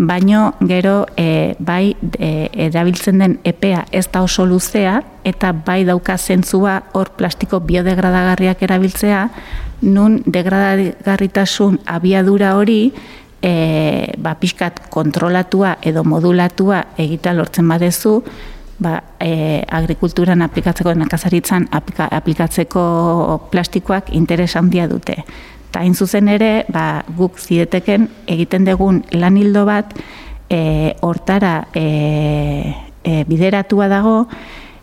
[0.00, 6.16] baino gero e, bai e, erabiltzen den epea ez da oso luzea eta bai dauka
[6.16, 9.26] zentzua hor plastiko biodegradagarriak erabiltzea,
[9.82, 12.94] nun degradagarritasun abiadura hori
[13.42, 18.22] e, ba, pixkat kontrolatua edo modulatua egita lortzen badezu,
[18.80, 22.82] ba, e, agrikulturan aplikatzeko, nekazaritzan aplika, aplikatzeko
[23.52, 25.20] plastikoak interes handia dute.
[25.70, 29.94] Ta hain zuzen ere, ba, guk zideteken egiten dugun lan hildo bat,
[30.50, 34.16] e, hortara e, e, bideratua dago,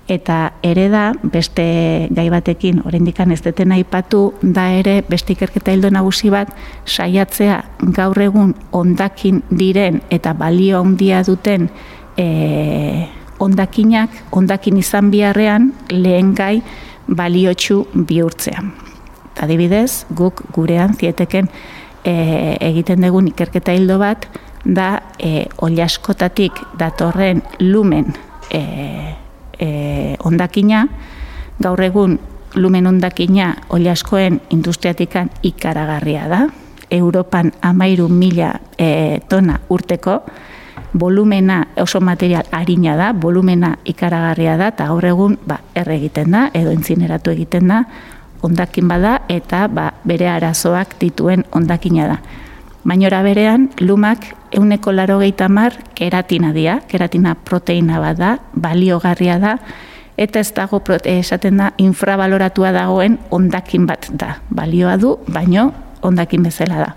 [0.07, 5.91] eta ere da, beste gai batekin, oraindikan ez deten aipatu, da ere, beste ikerketa hildo
[5.91, 6.53] nagusi bat,
[6.87, 7.59] saiatzea
[7.97, 11.67] gaur egun ondakin diren eta balio handia duten
[12.15, 12.27] e,
[13.43, 16.61] ondakinak, ondakin izan biharrean lehen gai
[17.07, 18.86] baliotxu bihurtzea.
[19.41, 21.49] Adibidez, guk gurean zieteken
[22.03, 22.13] e,
[22.61, 24.27] egiten dugun ikerketa hildo bat,
[24.65, 28.13] da e, oliaskotatik datorren lumen
[28.51, 28.61] e,
[29.59, 29.69] e,
[30.25, 30.87] ondakina,
[31.59, 32.17] gaur egun
[32.55, 36.45] lumen ondakina oliaskoen industriatikan ikaragarria da.
[36.91, 40.21] Europan amairu mila e, tona urteko,
[40.93, 46.47] volumena oso material harina da, volumena ikaragarria da, eta gaur egun ba, erre egiten da,
[46.55, 47.83] edo entzineratu egiten da,
[48.47, 52.17] ondakin bada, eta ba, bere arazoak dituen ondakina da.
[52.87, 55.19] Bainora berean, lumak euneko laro
[55.49, 59.57] mar keratina dia, keratina proteina bada, baliogarria da,
[60.17, 64.37] eta ez dago esaten da infravaloratua dagoen ondakin bat da.
[64.49, 66.95] Balioa du, baino ondakin bezala da.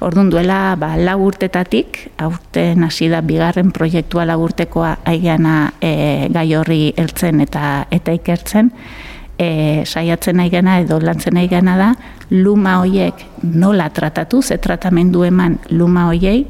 [0.00, 7.40] Orduan duela ba, lagurtetatik, aurten hasi da bigarren proiektua lagurtekoa aigeana e, gai horri heltzen
[7.44, 8.70] eta eta ikertzen,
[9.40, 11.88] e, saiatzen aigena edo lantzen aigena da,
[12.30, 16.44] luma hoiek nola tratatu, ze tratamendu eman luma hoiei,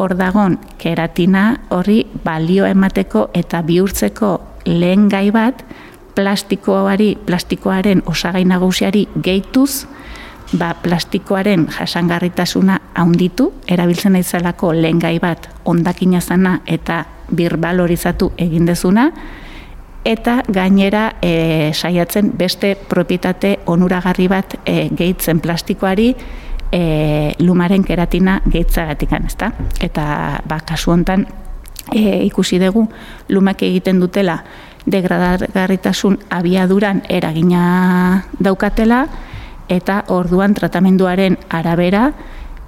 [0.00, 4.32] hor dagon keratina horri balio emateko eta bihurtzeko
[4.64, 5.64] lehen gai bat,
[6.16, 9.84] plastikoari, plastikoaren osagai nagusiari gehituz,
[10.56, 17.04] ba, plastikoaren jasangarritasuna haunditu, erabiltzen aizelako lehen gai bat ondakina zana eta
[17.36, 19.10] birbalorizatu egin dezuna,
[20.04, 26.14] eta gainera e, saiatzen beste propietate onuragarri bat e, gehitzen plastikoari
[26.72, 29.52] e, lumaren keratina gehitzagatik ezta?
[29.80, 31.26] Eta ba, kasu hontan
[31.92, 32.88] e, ikusi dugu
[33.28, 34.40] lumak egiten dutela
[34.86, 39.06] degradagarritasun abiaduran eragina daukatela,
[39.70, 42.10] eta orduan tratamenduaren arabera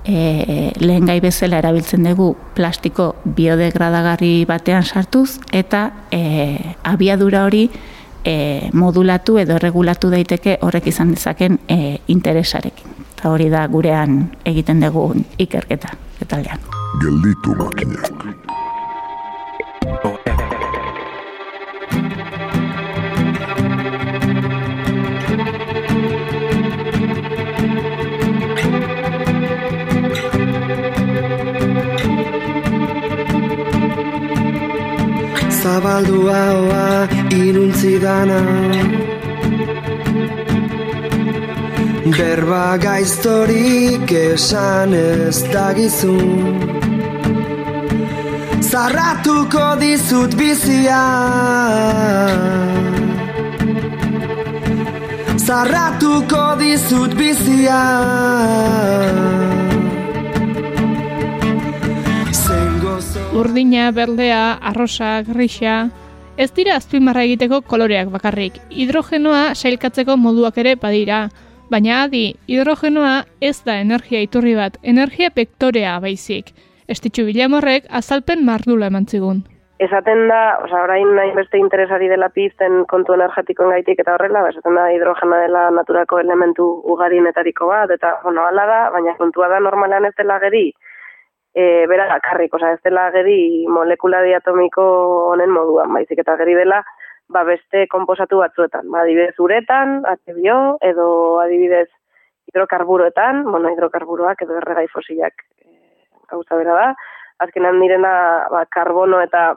[0.05, 7.68] e, lehen gai bezala erabiltzen dugu plastiko biodegradagarri batean sartuz eta e, abiadura hori
[8.24, 13.00] e, modulatu edo regulatu daiteke horrek izan dezaken e, interesarekin.
[13.14, 15.94] Eta hori da gurean egiten dugu ikerketa.
[16.22, 16.42] Eta
[17.03, 18.42] Gelditu makinak.
[35.62, 37.08] Zabaldu haua
[37.42, 38.40] iruntzi dana.
[42.16, 46.82] Berba gaiztorik esan ez dagizun
[48.72, 51.02] Zarratuko dizut bizia.
[55.46, 57.80] Zarratuko dizut bizia
[63.33, 65.87] Urdina, berdea, arrosa, grisa,
[66.37, 68.59] ez dira azpimarra egiteko koloreak bakarrik.
[68.68, 71.22] Hidrogenoa sailkatzeko moduak ere badira.
[71.72, 76.53] Baina adi, hidrogenoa ez da energia iturri bat, energia pektorea baizik.
[76.93, 79.41] Estitxu bilamorrek azalpen mardula eman zigun.
[79.80, 84.53] Esaten da, oza, orain nahi beste interesari dela pizten kontu energetikoen gaitik eta horrela, ba,
[84.53, 89.64] esaten da hidrogena dela naturako elementu ugarinetariko bat, eta, bueno, ala da, baina kontua da
[89.64, 90.68] normalan ez dela geri,
[91.55, 94.84] e, bera bakarrik, oza, ez dela geri molekula diatomiko
[95.32, 96.82] honen moduan, baizik eta geri dela,
[97.32, 101.07] ba beste konposatu batzuetan, ba, adibidez uretan, atebio, edo
[101.44, 101.88] adibidez
[102.50, 105.68] hidrokarburoetan, bueno, hidrokarburoak edo erregai fosilak e,
[106.30, 106.88] gauza bera da,
[107.44, 108.14] azkenan direna
[108.53, 109.53] ba, karbono eta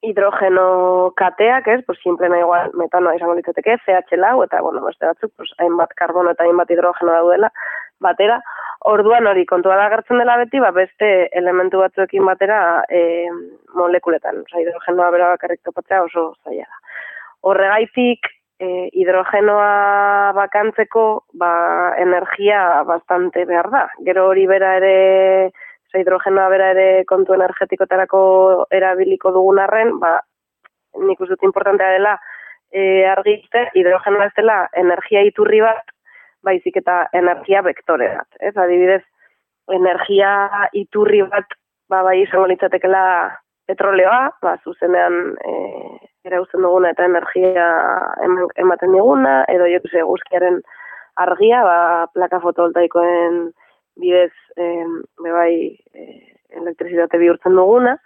[0.00, 5.32] hidrogeno kateak, ez, pues simplena igual metanoa izango litzateke, CH lau, eta, bueno, beste batzuk,
[5.36, 7.50] pues, hainbat karbono eta hainbat hidrogeno daudela,
[8.00, 8.40] batera,
[8.88, 13.28] orduan hori kontua da gertzen dela beti, ba, beste elementu batzuekin batera e,
[13.76, 16.80] molekuletan, oza, hidrogenoa bera bakarrik topatzea oso zaila da.
[17.50, 21.04] Horregaitik, e, hidrogenoa bakantzeko,
[21.40, 21.52] ba,
[22.00, 23.84] energia bastante behar da.
[24.06, 24.96] Gero hori bera ere,
[25.90, 28.22] oza, hidrogenoa bera ere kontu energetikotarako
[28.80, 30.16] erabiliko dugun arren, ba,
[31.04, 32.16] nik uste importantea dela,
[32.72, 35.84] e, argite, hidrogenoa ez dela energia iturri bat,
[36.46, 38.28] baizik eta energia vektore bat.
[38.40, 39.02] Ez, adibidez,
[39.74, 40.32] energia
[40.76, 41.56] iturri bat,
[41.90, 43.04] ba, bai izango litzatekela
[43.70, 45.54] petroleoa, ba, zuzenean e,
[46.26, 47.66] erauzen duguna eta energia
[48.58, 50.60] ematen diguna, edo jo guzkiaren
[51.22, 51.78] argia, ba,
[52.14, 53.50] plaka fotovoltaikoen
[54.00, 54.70] bidez, e,
[55.26, 55.52] bai,
[55.94, 56.06] e,
[56.60, 57.96] elektrizitate bihurtzen duguna,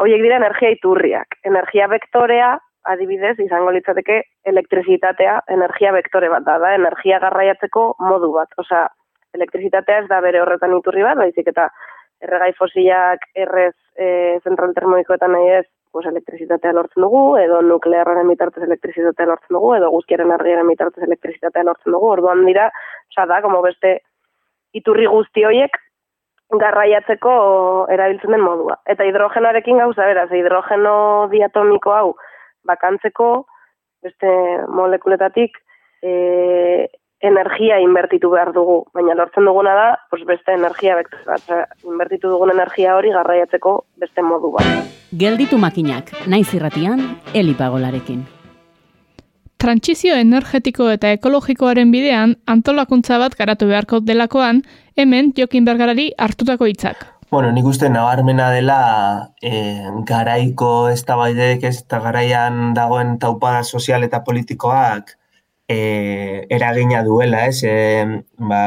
[0.00, 1.38] horiek dira energia iturriak.
[1.44, 2.54] Energia vektorea,
[2.90, 4.20] adibidez, izango litzateke
[4.50, 8.52] elektrizitatea energia vektore bat da, da energia garraiatzeko modu bat.
[8.60, 8.86] Osea,
[9.34, 11.68] elektrizitatea ez da bere horretan iturri bat, baizik eta
[12.24, 15.64] erregai fosilak errez e, zentral termoikoetan nahi ez,
[15.94, 21.66] pues, elektrizitatea lortzen dugu, edo nuklearren bitartez elektrizitatea lortzen dugu, edo guzkiaren argiaren bitartez elektrizitatea
[21.68, 22.70] lortzen dugu, orduan dira,
[23.12, 23.98] osea da, como beste
[24.74, 25.78] iturri guzti horiek
[26.60, 27.34] garraiatzeko
[27.94, 28.76] erabiltzen den modua.
[28.90, 30.96] Eta hidrogenoarekin gauza beraz, hidrogeno
[31.32, 32.08] diatomiko hau,
[32.68, 33.46] bakantzeko
[34.04, 34.30] beste
[34.68, 35.56] molekuletatik
[36.02, 36.90] e,
[37.24, 41.48] energia inbertitu behar dugu, baina lortzen duguna da, pues beste energia bat,
[41.88, 44.92] inbertitu dugun energia hori garraiatzeko beste modu bat.
[45.16, 47.00] Gelditu makinak, naiz irratian,
[47.32, 48.24] elipagolarekin.
[49.64, 54.60] Trantsizio energetiko eta ekologikoaren bidean antolakuntza bat garatu beharko delakoan,
[55.00, 57.06] hemen Jokin Bergarari hartutako hitzak.
[57.34, 59.50] Bueno, nik uste nabarmena dela e,
[60.06, 65.10] garaiko ez da baidek ez eta garaian dagoen taupada sozial eta politikoak
[65.66, 65.78] e,
[66.56, 67.64] eragina duela, ez?
[67.66, 67.72] E,
[68.38, 68.60] ba,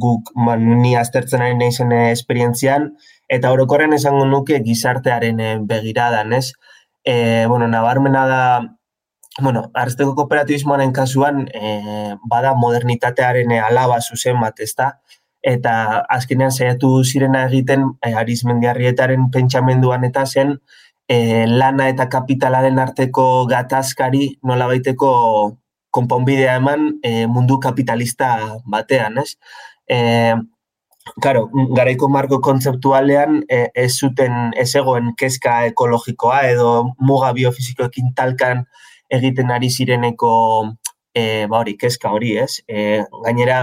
[0.00, 2.94] guk ba, ni aztertzen ari nahi zen esperientzian,
[3.28, 6.54] eta orokorren esango nuke gizartearen begiradan, ez?
[7.04, 8.42] E, bueno, nabarmena da,
[9.42, 14.94] bueno, arzteko kooperatibismoaren kasuan, e, bada modernitatearen alaba zuzen bat, ez da?
[15.44, 15.74] Eta
[16.16, 20.56] azkenean saiatu zirena egiten e, arizmendiarrietaren pentsamenduan eta zen
[21.08, 25.12] e, lana eta kapitalaren arteko gatazkari nola baiteko
[25.94, 29.36] konponbidea eman e, mundu kapitalista batean, ez?
[29.86, 30.34] E,
[31.20, 38.62] Karo, garaiko marko kontzeptualean e, ez zuten ez egoen kezka ekologikoa edo muga biofizikoekin talkan
[39.12, 40.30] egiten ari zireneko
[41.12, 42.62] e, ba hori, kezka hori, ez?
[42.66, 43.58] E, gainera,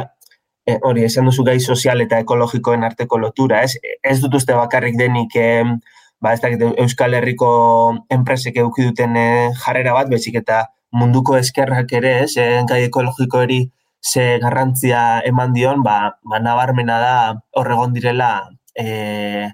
[0.66, 3.78] e, hori, esan duzu gai sozial eta ekologikoen arteko lotura, ez?
[4.03, 5.64] Ez dut uste bakarrik denik, e,
[6.22, 7.51] ba, ez dakit, Euskal Herriko
[8.14, 9.28] enpresek eduki duten e,
[9.64, 12.36] jarrera bat, bezik eta munduko eskerrak ere, ez?
[12.38, 13.64] E, gai ekologiko eri
[14.01, 17.16] ze garrantzia eman dion, ba, ba nabarmena da
[17.57, 18.32] horregon direla,
[18.76, 19.49] e,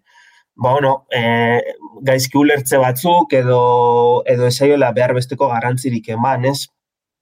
[0.55, 1.61] ba, bueno, e,
[2.07, 6.67] gaizki ulertze batzuk edo, edo esaiola behar besteko garrantzirik eman, ez?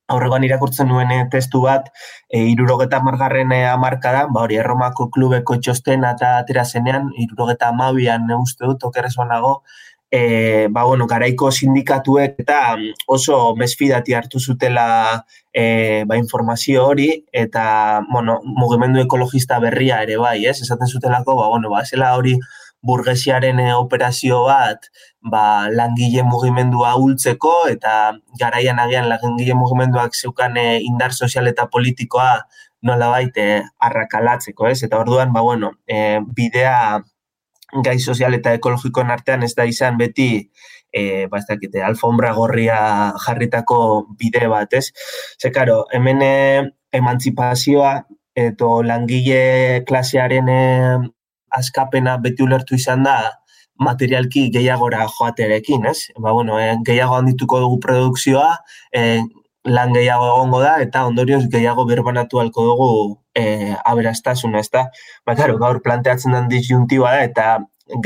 [0.08, 1.89] Aurregoan irakurtzen nuen eh, testu bat,
[2.30, 8.30] e, irurogeta margarren e, amarkadan, ba hori, erromako klubeko txosten eta atera zenean, irurogeta amabian
[8.38, 9.56] uste dut, okerrezuan nago,
[10.12, 12.60] e, ba, bueno, garaiko sindikatuek eta
[13.08, 14.86] oso mesfidati hartu zutela
[15.51, 17.66] e, ba, informazio hori, eta,
[18.12, 20.60] bueno, mugimendu ekologista berria ere bai, ez?
[20.62, 22.38] Esaten zutelako, ba, bueno, ba, zela hori
[22.86, 24.90] burgesiaren eh, operazio bat
[25.22, 32.46] ba, langile mugimendua ultzeko eta garaian agian langile mugimenduak zeukan eh, indar sozial eta politikoa
[32.86, 34.84] nola baite eh, arrakalatzeko, ez?
[34.86, 37.02] Eta orduan, ba, bueno, e, bidea
[37.86, 40.30] gai sozial eta ekologikoen artean ez da izan beti
[40.94, 42.78] e, ba, ez dakite, alfombra gorria
[43.26, 43.80] jarritako
[44.20, 44.92] bide bat, ez?
[45.42, 46.36] Ze, karo, hemen e,
[46.96, 47.96] emantzipazioa
[48.36, 50.62] eto langile klasearen e,
[51.58, 53.18] askapena beti ulertu izan da
[53.80, 56.12] materialki gehiagora joaterekin, ez?
[56.18, 58.51] Ba, bueno, e, gehiago handituko dugu produkzioa,
[58.95, 59.22] e,
[59.66, 62.89] lan gehiago egongo da, eta ondorioz gehiago berbanatu halko dugu
[63.36, 64.88] e, aberastasuna, ez da?
[65.28, 67.47] Ba, karo, gaur planteatzen den disjuntiba da, eta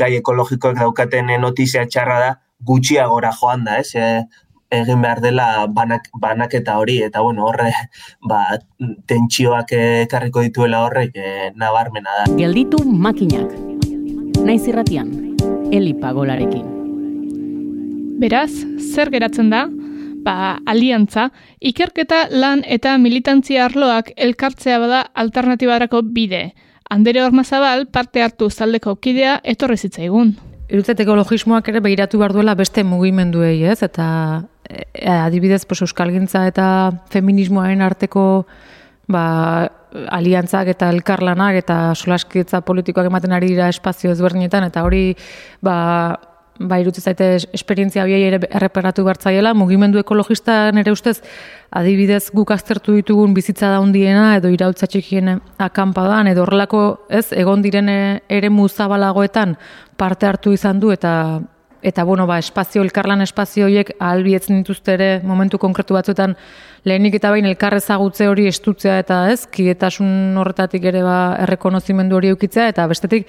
[0.00, 2.30] gai ekologikoak daukaten notizia txarra da,
[2.66, 3.94] gutxiagora joan da, ez?
[3.94, 4.24] E,
[4.70, 7.72] egin behar dela banak, banaketa hori, eta bueno, horre,
[8.22, 8.58] ba,
[9.10, 12.28] tentsioak ekarriko dituela horrek e, nabarmena da.
[12.38, 13.50] Gelditu makinak.
[14.46, 15.10] Naiz irratian,
[15.74, 16.64] Eli Pagolarekin.
[18.20, 18.52] Beraz,
[18.94, 19.66] zer geratzen da?
[20.24, 26.50] Ba, aliantza, ikerketa lan eta militantzia arloak elkartzea bada alternatibarako bide.
[26.90, 30.34] Andere Ormazabal parte hartu zaldeko kidea etorri zitzaigun.
[30.70, 33.80] Irutzet ekologismoak ere behiratu behar duela beste mugimenduei, ez?
[33.82, 34.06] Eta
[34.70, 36.66] e, adibidez, pos, euskalgintza eta
[37.12, 38.24] feminismoaren arteko
[39.10, 39.24] ba,
[40.14, 45.16] aliantzak eta elkarlanak eta solaskitza politikoak ematen ari dira espazio ezberdinetan, eta hori
[45.66, 45.76] ba,
[46.60, 51.18] ba irutzen zaite esperientzia biai ere erreparatu bartzaiela, mugimendu ekologista nere ustez,
[51.70, 57.88] adibidez guk aztertu ditugun bizitza daundiena edo irautza txikien akampadan edo horrelako ez egon diren
[57.90, 59.56] ere muzabalagoetan
[59.96, 61.40] parte hartu izan du eta
[61.82, 66.36] eta bueno, ba, espazio, elkarlan espazio horiek ahalbietzen dituzte ere momentu konkretu batzuetan
[66.84, 72.68] lehenik eta bain elkarrezagutze hori estutzea eta ez, kietasun horretatik ere ba, errekonozimendu hori eukitzea
[72.72, 73.28] eta bestetik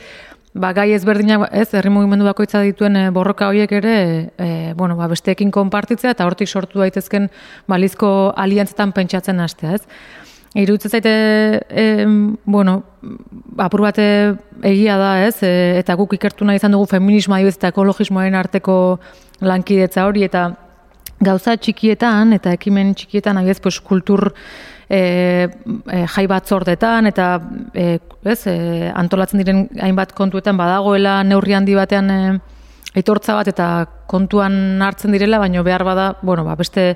[0.54, 3.96] ba, gai ezberdinak, ez, herri mugimendu bakoitza dituen e, borroka horiek ere,
[4.36, 7.30] e, bueno, ba, besteekin konpartitzea eta hortik sortu daitezken
[7.72, 9.84] balizko aliantzetan pentsatzen hastea, ez.
[10.54, 11.12] Irutze zaite,
[11.70, 12.06] e,
[12.44, 12.84] bueno,
[13.58, 14.06] apur bate
[14.68, 18.76] egia da, ez, e, eta guk ikertu nahi izan dugu feminismoa eta ekologismoaren arteko
[19.40, 20.50] lankidetza hori, eta
[21.24, 24.34] gauza txikietan, eta ekimen txikietan, agiez, pues, kultur
[24.92, 27.28] e, e, jai batzordetan eta
[27.74, 32.20] e, ez, e, antolatzen diren hainbat kontuetan badagoela neurri handi batean e,
[32.96, 33.68] aitortza bat eta
[34.12, 36.96] kontuan hartzen direla, baino behar bada, bueno, ba, beste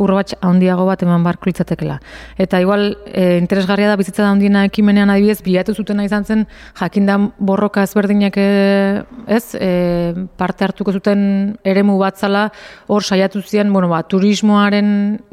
[0.00, 1.98] urrobatx handiago bat eman barko litzatekela.
[2.40, 6.46] Eta igual, e, interesgarria da bizitza da handiena ekimenean adibidez, bilatu zutena izan zen,
[6.80, 8.46] jakindan borroka ezberdinak e,
[9.28, 9.68] ez, e,
[10.40, 11.20] parte hartuko zuten
[11.62, 12.48] eremu bat zala,
[12.88, 14.88] hor saiatu zian, bueno, ba, turismoaren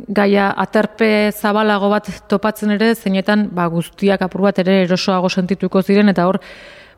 [0.09, 6.11] gaia aterpe zabalago bat topatzen ere, zeinetan ba, guztiak apur bat ere erosoago sentituko ziren,
[6.13, 6.41] eta hor,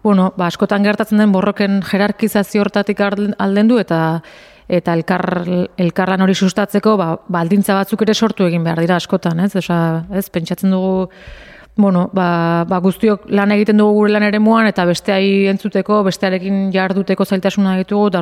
[0.04, 4.22] bueno, ba, askotan gertatzen den borroken jerarkizazio hortatik alden du eta
[4.74, 5.24] eta elkar,
[5.78, 9.56] elkarlan hori sustatzeko ba, baldintza batzuk ere sortu egin behar dira askotan, ez?
[9.60, 10.30] Osa, ez?
[10.30, 11.10] Pentsatzen dugu
[11.76, 16.70] bueno, ba, ba guztiok lan egiten dugu gure lan ere muan, eta besteai entzuteko, bestearekin
[16.74, 18.22] jarduteko zailtasuna ditugu, eta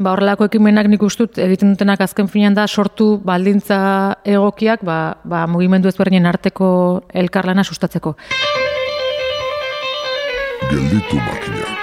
[0.00, 3.80] ba, horrelako ekimenak nik ustut egiten dutenak azken finean da sortu baldintza
[4.24, 6.70] egokiak ba, ba, mugimendu ezberdinen arteko
[7.12, 8.16] elkarlana sustatzeko
[10.70, 11.78] gelditu makinak.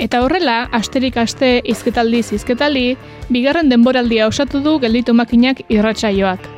[0.00, 2.96] Eta horrela, asterik aste izketaldi izketaldi,
[3.28, 6.48] bigarren denboraldia osatu du gelditu makinak irratsaioak.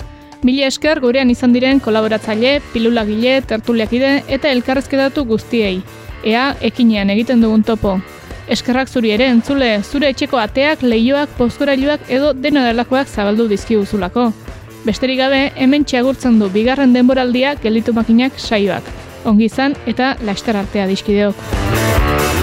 [0.46, 5.82] Mila esker gurean izan diren kolaboratzaile, pilulagile, tertuliakide eta elkarrezketatu guztiei.
[6.24, 7.98] Ea, ekinean egiten dugun topo.
[8.52, 14.26] Eskerrak zuri ere entzule, zure etxeko ateak, leioak, pozkorailuak edo dena delakoak zabaldu dizkiguzulako.
[14.84, 18.92] Besterik gabe, hemen txagurtzen du bigarren denboraldia gelditu makinak saioak.
[19.24, 22.41] Ongi izan eta laster artea dizkideok.